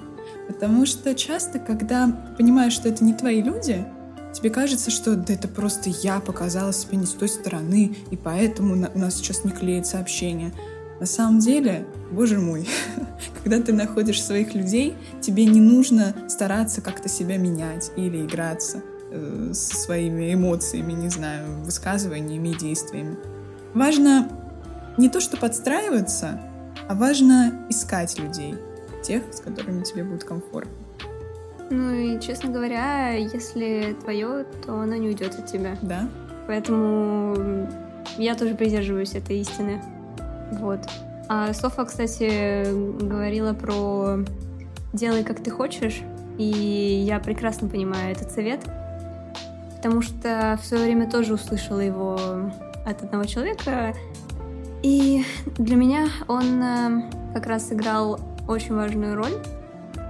Потому 0.49 0.87
что 0.87 1.15
часто, 1.15 1.59
когда 1.59 2.35
понимаешь, 2.39 2.73
что 2.73 2.89
это 2.89 3.05
не 3.05 3.15
твои 3.15 3.43
люди, 3.43 3.85
тебе 4.33 4.51
кажется, 4.51 4.91
что 4.91 5.15
да 5.17 5.35
это 5.35 5.49
просто 5.49 5.91
я 6.03 6.21
показала 6.21 6.73
себе 6.73 6.97
не 6.97 7.07
с 7.07 7.13
той 7.13 7.29
стороны, 7.29 7.97
и 8.11 8.17
поэтому 8.17 8.75
у 8.75 8.99
нас 8.99 9.17
сейчас 9.17 9.45
не 9.45 9.51
клеится 9.51 9.99
общение. 9.99 10.53
На 10.99 11.07
самом 11.07 11.41
деле, 11.41 11.87
боже 12.11 12.39
мой, 12.39 12.69
когда 13.43 13.61
ты 13.61 13.73
находишь 13.73 14.23
своих 14.23 14.55
людей, 14.55 14.95
тебе 15.21 15.45
не 15.45 15.61
нужно 15.61 16.15
стараться 16.29 16.81
как-то 16.81 17.09
себя 17.09 17.37
менять 17.37 17.93
или 17.97 18.25
играться 18.25 18.83
э, 19.11 19.51
со 19.53 19.77
своими 19.77 20.33
эмоциями, 20.33 20.93
не 20.93 21.11
знаю, 21.11 21.63
высказываниями 21.63 22.49
и 22.49 22.57
действиями. 22.57 23.17
Важно 23.75 24.29
не 24.97 25.11
то, 25.11 25.21
что 25.21 25.37
подстраиваться, 25.37 26.41
а 26.89 26.95
важно 26.95 27.67
искать 27.69 28.19
людей, 28.19 28.55
тех, 29.03 29.23
с 29.33 29.41
которыми 29.41 29.83
тебе 29.83 30.03
будет 30.03 30.25
комфортно. 30.25 30.73
Ну 31.69 31.93
и, 31.93 32.21
честно 32.21 32.51
говоря, 32.51 33.11
если 33.11 33.97
твое, 34.03 34.47
то 34.65 34.81
оно 34.81 34.95
не 34.97 35.09
уйдет 35.09 35.39
от 35.39 35.47
тебя. 35.47 35.77
Да. 35.83 36.09
Поэтому 36.47 37.69
я 38.19 38.35
тоже 38.37 38.55
придерживаюсь 38.55 39.15
этой 39.15 39.41
истины. 39.41 39.83
Вот. 40.53 40.81
А 41.29 41.53
Софа, 41.53 41.85
кстати, 41.85 42.65
говорила 43.03 43.53
про 43.53 44.19
«делай, 44.93 45.25
как 45.25 45.43
ты 45.43 45.51
хочешь», 45.51 46.03
и 46.39 46.45
я 46.45 47.19
прекрасно 47.19 47.69
понимаю 47.69 48.13
этот 48.13 48.31
совет, 48.31 48.61
потому 49.77 50.03
что 50.03 50.59
в 50.61 50.65
свое 50.65 50.85
время 50.85 51.11
тоже 51.11 51.35
услышала 51.35 51.81
его 51.81 52.19
от 52.85 53.03
одного 53.03 53.25
человека, 53.25 53.95
и 54.83 55.25
для 55.57 55.77
меня 55.77 56.07
он 56.29 56.63
э, 56.63 57.03
как 57.35 57.47
раз 57.47 57.69
сыграл 57.69 58.21
очень 58.47 58.75
важную 58.75 59.17
роль 59.17 59.43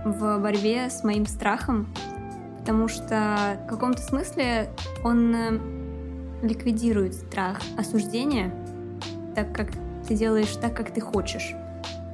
в 0.04 0.38
борьбе 0.38 0.90
с 0.90 1.02
моим 1.02 1.26
страхом, 1.26 1.88
потому 2.58 2.88
что 2.88 3.58
в 3.64 3.70
каком-то 3.70 4.02
смысле 4.02 4.68
он 5.02 5.34
э, 5.34 5.58
ликвидирует 6.42 7.14
страх 7.14 7.60
осуждения, 7.78 8.52
так 9.34 9.52
как 9.54 9.68
ты 10.06 10.14
делаешь 10.14 10.56
так, 10.60 10.74
как 10.76 10.90
ты 10.90 11.00
хочешь, 11.00 11.54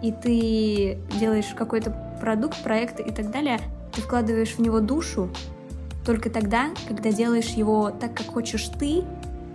и 0.03 0.13
ты 0.13 0.99
делаешь 1.19 1.53
какой-то 1.57 1.91
продукт, 2.21 2.63
проект 2.63 3.01
и 3.01 3.11
так 3.11 3.31
далее, 3.31 3.61
ты 3.95 4.01
вкладываешь 4.01 4.55
в 4.55 4.59
него 4.59 4.81
душу 4.81 5.31
только 6.05 6.31
тогда, 6.31 6.71
когда 6.89 7.13
делаешь 7.13 7.51
его 7.51 7.91
так, 7.91 8.17
как 8.17 8.27
хочешь 8.27 8.69
ты, 8.79 9.05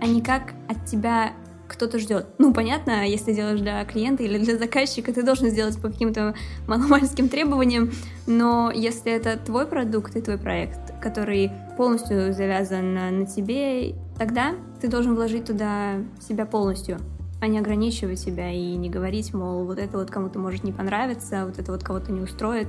а 0.00 0.06
не 0.06 0.22
как 0.22 0.54
от 0.68 0.86
тебя 0.86 1.32
кто-то 1.68 1.98
ждет. 1.98 2.26
Ну, 2.38 2.54
понятно, 2.54 3.06
если 3.06 3.34
делаешь 3.34 3.60
для 3.60 3.84
клиента 3.84 4.22
или 4.22 4.38
для 4.38 4.56
заказчика, 4.56 5.12
ты 5.12 5.22
должен 5.22 5.50
сделать 5.50 5.78
по 5.80 5.88
каким-то 5.90 6.34
маломальским 6.66 7.28
требованиям, 7.28 7.90
но 8.26 8.72
если 8.74 9.12
это 9.12 9.36
твой 9.36 9.66
продукт 9.66 10.16
и 10.16 10.22
твой 10.22 10.38
проект, 10.38 10.98
который 11.02 11.52
полностью 11.76 12.32
завязан 12.32 12.94
на 12.94 13.26
тебе, 13.26 13.94
тогда 14.18 14.54
ты 14.80 14.88
должен 14.88 15.14
вложить 15.14 15.44
туда 15.44 15.96
себя 16.26 16.46
полностью 16.46 16.98
а 17.40 17.46
не 17.46 17.58
ограничивать 17.58 18.18
себя 18.18 18.50
и 18.50 18.74
не 18.76 18.90
говорить, 18.90 19.32
мол, 19.32 19.64
вот 19.64 19.78
это 19.78 19.98
вот 19.98 20.10
кому-то 20.10 20.38
может 20.38 20.64
не 20.64 20.72
понравиться, 20.72 21.44
вот 21.46 21.58
это 21.58 21.72
вот 21.72 21.82
кого-то 21.82 22.12
не 22.12 22.20
устроит. 22.20 22.68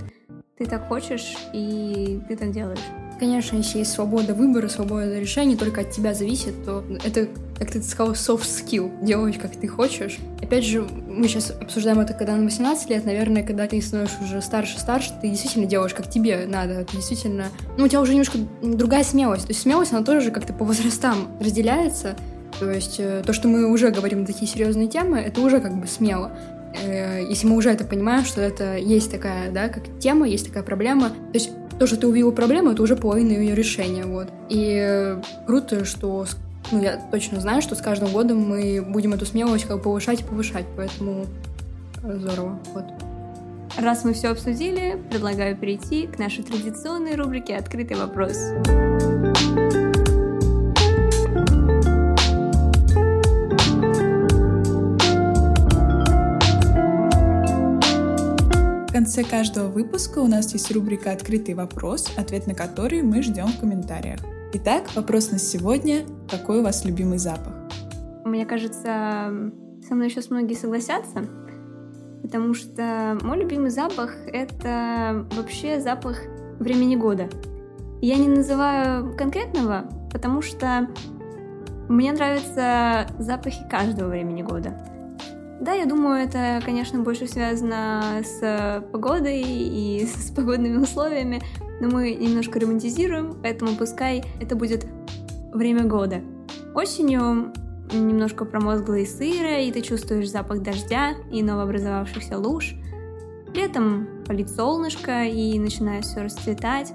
Ты 0.58 0.65
так 0.65 0.88
хочешь, 0.89 1.38
и 1.53 2.19
ты 2.27 2.36
так 2.36 2.51
делаешь. 2.51 2.79
Конечно, 3.17 3.58
если 3.58 3.79
есть 3.79 3.91
свобода 3.91 4.34
выбора, 4.34 4.67
свобода 4.67 5.19
решения, 5.19 5.55
только 5.55 5.82
от 5.82 5.91
тебя 5.91 6.13
зависит, 6.13 6.65
то 6.65 6.84
это, 7.03 7.27
как 7.58 7.71
ты 7.71 7.82
сказал, 7.82 8.13
soft 8.13 8.43
skill, 8.43 8.91
делать 9.03 9.38
как 9.38 9.55
ты 9.55 9.67
хочешь. 9.67 10.19
Опять 10.41 10.65
же, 10.65 10.82
мы 10.82 11.27
сейчас 11.27 11.51
обсуждаем 11.51 11.99
это, 11.99 12.13
когда 12.13 12.36
на 12.36 12.43
18 12.43 12.89
лет, 12.89 13.05
наверное, 13.05 13.43
когда 13.43 13.67
ты 13.67 13.82
становишься 13.82 14.23
уже 14.23 14.41
старше-старше, 14.41 15.13
ты 15.21 15.29
действительно 15.29 15.65
делаешь, 15.65 15.93
как 15.93 16.10
тебе 16.10 16.45
надо, 16.45 16.84
ты 16.86 16.97
действительно... 16.97 17.45
Ну, 17.77 17.86
у 17.86 17.88
тебя 17.88 18.01
уже 18.01 18.12
немножко 18.12 18.38
другая 18.62 19.03
смелость. 19.03 19.47
То 19.47 19.51
есть 19.51 19.62
смелость, 19.62 19.93
она 19.93 20.03
тоже 20.03 20.32
как-то 20.32 20.53
по 20.53 20.65
возрастам 20.65 21.27
разделяется, 21.39 22.15
то 22.60 22.69
есть 22.72 23.00
э, 23.00 23.24
то, 23.26 23.34
что 23.34 23.48
мы 23.48 23.72
уже 23.72 23.89
говорим 23.91 24.22
на 24.22 24.26
такие 24.26 24.48
серьезные 24.48 24.88
темы, 24.88 25.19
это 25.19 25.41
уже 25.41 25.60
как 25.60 25.80
бы 25.80 25.88
смело. 25.88 26.32
Э, 26.84 27.24
если 27.28 27.48
мы 27.48 27.56
уже 27.56 27.69
это 27.69 27.86
понимаем, 27.86 28.26
что 28.26 28.41
это 28.41 28.78
есть 28.78 29.12
такая, 29.12 29.52
да, 29.52 29.69
как 29.69 29.84
тема, 30.00 30.28
есть 30.28 30.48
такая 30.48 30.63
проблема. 30.63 31.10
То 31.10 31.34
есть 31.34 31.52
то, 31.80 31.88
что 31.88 31.98
ты 31.98 32.08
увидел 32.08 32.32
проблему, 32.32 32.72
это 32.72 32.84
уже 32.84 32.95
половина 32.95 33.32
ее 33.32 33.56
решения, 33.56 34.06
вот. 34.06 34.28
И 34.50 35.17
круто, 35.48 35.86
что 35.86 36.26
ну, 36.72 36.82
я 36.82 36.98
точно 37.12 37.39
знаю, 37.39 37.62
что 37.62 37.76
с 37.76 37.82
каждым 37.82 38.12
годом 38.12 38.39
мы 38.39 38.82
будем 38.82 39.13
эту 39.13 39.26
смелость 39.26 39.65
как 39.65 39.82
повышать 39.82 40.22
и 40.22 40.24
повышать, 40.24 40.65
поэтому 40.76 41.26
здорово, 42.04 42.60
вот. 42.74 42.86
Раз 43.78 44.04
мы 44.04 44.13
все 44.13 44.30
обсудили, 44.30 44.98
предлагаю 45.10 45.56
перейти 45.56 46.08
к 46.08 46.19
нашей 46.19 46.43
традиционной 46.43 47.15
рубрике 47.15 47.56
«Открытый 47.56 47.95
вопрос». 47.95 48.38
Конце 59.00 59.24
каждого 59.24 59.70
выпуска 59.70 60.20
у 60.20 60.28
нас 60.28 60.52
есть 60.52 60.70
рубрика 60.74 61.14
«Открытый 61.14 61.54
вопрос», 61.54 62.12
ответ 62.18 62.48
на 62.48 62.54
который 62.54 63.02
мы 63.02 63.22
ждем 63.22 63.48
в 63.48 63.58
комментариях. 63.58 64.20
Итак, 64.52 64.90
вопрос 64.94 65.32
на 65.32 65.40
сегодня. 65.40 66.02
Какой 66.30 66.60
у 66.60 66.64
вас 66.64 66.84
любимый 66.84 67.18
запах? 67.18 67.54
Мне 68.26 68.46
кажется, 68.46 69.32
со 69.88 69.96
мной 69.96 70.10
сейчас 70.10 70.30
многие 70.30 70.56
согласятся, 70.56 71.24
потому 72.22 72.54
что 72.54 73.18
мой 73.22 73.38
любимый 73.38 73.70
запах— 73.70 74.18
это 74.34 75.26
вообще 75.38 75.80
запах 75.80 76.18
времени 76.60 76.98
года. 76.98 77.30
Я 78.02 78.18
не 78.18 78.28
называю 78.28 79.16
конкретного, 79.16 79.86
потому 80.12 80.42
что 80.42 80.90
мне 81.88 82.12
нравятся 82.12 83.08
запахи 83.18 83.66
каждого 83.70 84.10
времени 84.10 84.42
года. 84.42 84.78
Да, 85.60 85.74
я 85.74 85.86
думаю, 85.86 86.24
это, 86.24 86.62
конечно, 86.63 87.00
больше 87.00 87.28
связано 87.28 88.22
с 88.24 88.84
погодой 88.91 89.41
и 89.41 90.06
с 90.06 90.32
погодными 90.36 90.78
условиями, 90.78 91.41
но 91.82 91.89
мы 91.89 92.13
немножко 92.13 92.60
романтизируем, 92.60 93.38
поэтому 93.41 93.76
пускай 93.76 94.24
это 94.39 94.56
будет 94.56 94.88
время 95.54 95.84
года. 95.84 96.22
Осенью 96.74 97.52
немножко 97.91 98.45
промозгло 98.45 98.93
и 98.95 99.06
сыро, 99.06 99.62
и 99.62 99.72
ты 99.72 99.82
чувствуешь 99.82 100.30
запах 100.30 100.62
дождя 100.62 101.15
и 101.32 101.43
новообразовавшихся 101.43 102.38
луж. 102.38 102.76
Летом 103.54 104.08
палит 104.26 104.50
солнышко 104.50 105.26
и 105.26 105.58
начинает 105.60 106.06
все 106.06 106.22
расцветать. 106.22 106.93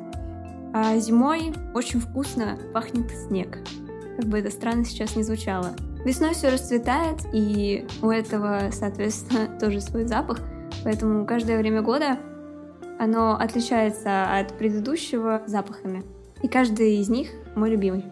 А 0.72 0.96
зимой 0.98 1.52
очень 1.74 2.00
вкусно 2.00 2.58
пахнет 2.72 3.10
снег. 3.10 3.58
Как 4.16 4.26
бы 4.26 4.38
это 4.38 4.50
странно 4.50 4.84
сейчас 4.84 5.16
не 5.16 5.22
звучало. 5.22 5.74
Весной 6.04 6.34
все 6.34 6.50
расцветает, 6.50 7.20
и 7.32 7.86
у 8.02 8.10
этого, 8.10 8.70
соответственно, 8.72 9.48
тоже 9.60 9.80
свой 9.80 10.06
запах. 10.06 10.40
Поэтому 10.84 11.24
каждое 11.24 11.58
время 11.58 11.80
года 11.80 12.18
оно 12.98 13.36
отличается 13.36 14.38
от 14.38 14.56
предыдущего 14.58 15.42
запахами. 15.46 16.04
И 16.42 16.48
каждый 16.48 16.98
из 16.98 17.08
них 17.08 17.28
мой 17.56 17.70
любимый. 17.70 18.04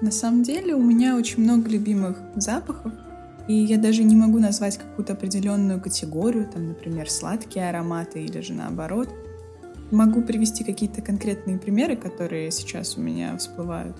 На 0.00 0.12
самом 0.12 0.44
деле 0.44 0.74
у 0.74 0.82
меня 0.82 1.16
очень 1.16 1.42
много 1.42 1.68
любимых 1.68 2.18
запахов, 2.36 2.92
и 3.48 3.54
я 3.54 3.76
даже 3.76 4.04
не 4.04 4.14
могу 4.14 4.38
назвать 4.38 4.78
какую-то 4.78 5.14
определенную 5.14 5.80
категорию, 5.80 6.48
там, 6.48 6.68
например, 6.68 7.10
сладкие 7.10 7.68
ароматы 7.68 8.22
или 8.22 8.40
же 8.40 8.52
наоборот. 8.52 9.08
Могу 9.90 10.22
привести 10.22 10.64
какие-то 10.64 11.02
конкретные 11.02 11.58
примеры, 11.58 11.96
которые 11.96 12.50
сейчас 12.52 12.96
у 12.96 13.00
меня 13.00 13.36
всплывают. 13.36 13.96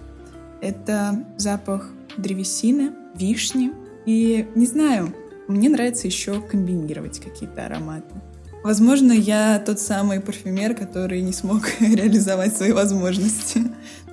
Это 0.60 1.26
запах 1.36 1.90
древесины, 2.16 2.92
вишни. 3.14 3.72
И 4.06 4.48
не 4.54 4.66
знаю, 4.66 5.14
мне 5.48 5.68
нравится 5.68 6.06
еще 6.06 6.40
комбинировать 6.40 7.20
какие-то 7.20 7.66
ароматы. 7.66 8.14
Возможно, 8.62 9.12
я 9.12 9.58
тот 9.58 9.80
самый 9.80 10.20
парфюмер, 10.20 10.74
который 10.74 11.20
не 11.22 11.32
смог 11.32 11.62
реализовать 11.80 12.56
свои 12.56 12.72
возможности. 12.72 13.62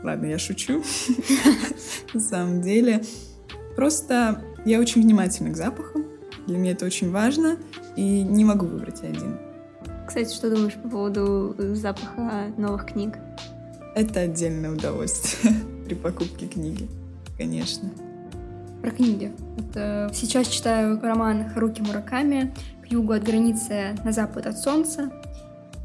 Ладно, 0.04 0.26
я 0.26 0.40
шучу. 0.40 0.84
На 2.14 2.20
самом 2.20 2.62
деле. 2.62 3.04
Просто 3.76 4.42
я 4.66 4.80
очень 4.80 5.04
внимательна 5.04 5.52
к 5.52 5.56
запахам. 5.56 6.06
Для 6.48 6.58
меня 6.58 6.72
это 6.72 6.86
очень 6.86 7.12
важно. 7.12 7.58
И 7.96 8.24
не 8.24 8.44
могу 8.44 8.66
выбрать 8.66 9.04
один. 9.04 9.38
Кстати, 10.08 10.34
что 10.34 10.50
думаешь 10.50 10.74
по 10.74 10.90
поводу 10.90 11.56
запаха 11.76 12.52
новых 12.58 12.88
книг? 12.88 13.18
Это 13.96 14.22
отдельное 14.22 14.72
удовольствие 14.72 15.54
при 15.86 15.94
покупке 15.94 16.48
книги, 16.48 16.90
конечно. 17.38 17.92
Про 18.82 18.92
книги. 18.92 19.34
Это 19.58 20.10
сейчас 20.14 20.48
читаю 20.48 21.02
роман 21.02 21.50
Харуки 21.50 21.82
Мураками 21.82 22.54
«К 22.82 22.88
югу 22.88 23.12
от 23.12 23.24
границы, 23.24 23.98
на 24.06 24.14
запад 24.14 24.48
от 24.48 24.58
солнца». 24.58 25.12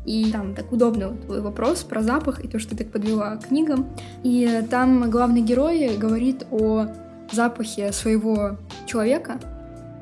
И 0.04 0.30
там 0.30 0.54
так 0.54 0.70
удобный 0.70 1.08
вот 1.08 1.22
твой 1.22 1.40
вопрос 1.40 1.82
про 1.82 2.02
запах 2.02 2.44
и 2.44 2.48
то, 2.48 2.60
что 2.60 2.70
ты 2.70 2.84
так 2.84 2.92
подвела 2.92 3.36
к 3.36 3.48
книгам. 3.48 3.88
И 4.22 4.62
там 4.70 5.10
главный 5.10 5.40
герой 5.40 5.96
говорит 5.96 6.46
о 6.52 6.86
запахе 7.32 7.90
своего 7.92 8.58
человека, 8.86 9.40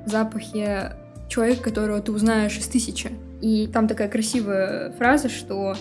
запахе 0.05 0.97
человека, 1.29 1.63
которого 1.63 2.01
ты 2.01 2.13
узнаешь 2.13 2.59
из 2.59 2.67
тысячи. 2.67 3.11
И 3.41 3.69
там 3.69 3.89
такая 3.89 4.09
красивая 4.09 4.93
фраза, 4.93 5.31
что 5.31 5.77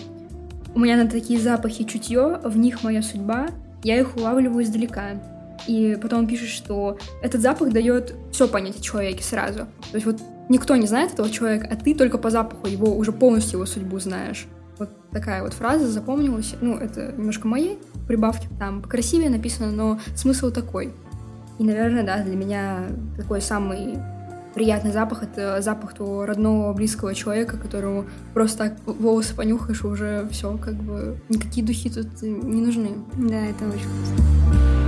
у 0.74 0.78
меня 0.78 0.96
на 0.96 1.10
такие 1.10 1.38
запахи 1.38 1.84
чутье, 1.84 2.40
в 2.42 2.56
них 2.56 2.82
моя 2.82 3.02
судьба, 3.02 3.48
я 3.82 4.00
их 4.00 4.16
улавливаю 4.16 4.64
издалека. 4.64 5.10
И 5.66 5.98
потом 6.00 6.20
он 6.20 6.26
пишет, 6.26 6.48
что 6.48 6.98
этот 7.22 7.40
запах 7.40 7.72
дает 7.72 8.14
все 8.32 8.48
понять 8.48 8.78
о 8.78 8.82
человеке 8.82 9.22
сразу. 9.22 9.60
То 9.90 9.94
есть 9.94 10.06
вот 10.06 10.20
никто 10.48 10.76
не 10.76 10.86
знает 10.86 11.12
этого 11.12 11.30
человека, 11.30 11.68
а 11.70 11.76
ты 11.76 11.94
только 11.94 12.18
по 12.18 12.30
запаху 12.30 12.66
его 12.66 12.96
уже 12.96 13.12
полностью 13.12 13.58
его 13.58 13.66
судьбу 13.66 13.98
знаешь. 13.98 14.46
Вот 14.78 14.90
такая 15.10 15.42
вот 15.42 15.52
фраза 15.52 15.88
запомнилась. 15.88 16.54
Ну, 16.60 16.76
это 16.76 17.12
немножко 17.12 17.46
моей 17.46 17.78
прибавки. 18.08 18.48
Там 18.58 18.82
покрасивее 18.82 19.30
написано, 19.30 19.70
но 19.70 20.00
смысл 20.14 20.50
такой. 20.50 20.92
И, 21.58 21.64
наверное, 21.64 22.02
да, 22.02 22.22
для 22.22 22.34
меня 22.34 22.88
такой 23.16 23.40
самый 23.40 23.98
приятный 24.54 24.92
запах— 24.92 25.22
это 25.22 25.62
запах 25.62 25.94
твоего 25.94 26.26
родного, 26.26 26.72
близкого 26.72 27.14
человека, 27.14 27.56
которому 27.56 28.06
просто 28.34 28.70
так 28.70 28.78
волосы 28.84 29.34
понюхаешь, 29.34 29.84
уже 29.84 30.28
все, 30.30 30.56
как 30.58 30.74
бы 30.74 31.16
никакие 31.28 31.64
духи 31.64 31.90
тут 31.90 32.22
не 32.22 32.60
нужны. 32.60 32.90
Да, 33.16 33.46
это 33.46 33.64
очень 33.66 33.88
вкусно. 33.88 34.81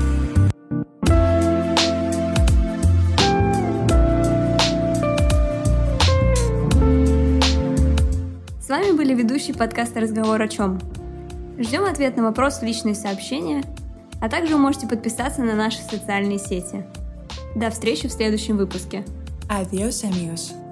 Вами 8.84 8.96
были 8.96 9.14
ведущие 9.14 9.56
подкаста 9.56 10.00
«Разговор 10.00 10.40
о 10.42 10.48
чем?». 10.48 10.78
Ждем 11.58 11.84
ответ 11.84 12.16
на 12.16 12.24
вопрос 12.24 12.58
в 12.58 12.62
личные 12.64 12.94
сообщения, 12.94 13.62
а 14.20 14.28
также 14.28 14.54
вы 14.54 14.60
можете 14.60 14.86
подписаться 14.86 15.42
на 15.42 15.54
наши 15.54 15.78
социальные 15.78 16.38
сети. 16.38 16.84
До 17.54 17.70
встречи 17.70 18.08
в 18.08 18.12
следующем 18.12 18.58
выпуске. 18.58 19.04
Adiós 19.48 20.04
amigos. 20.04 20.63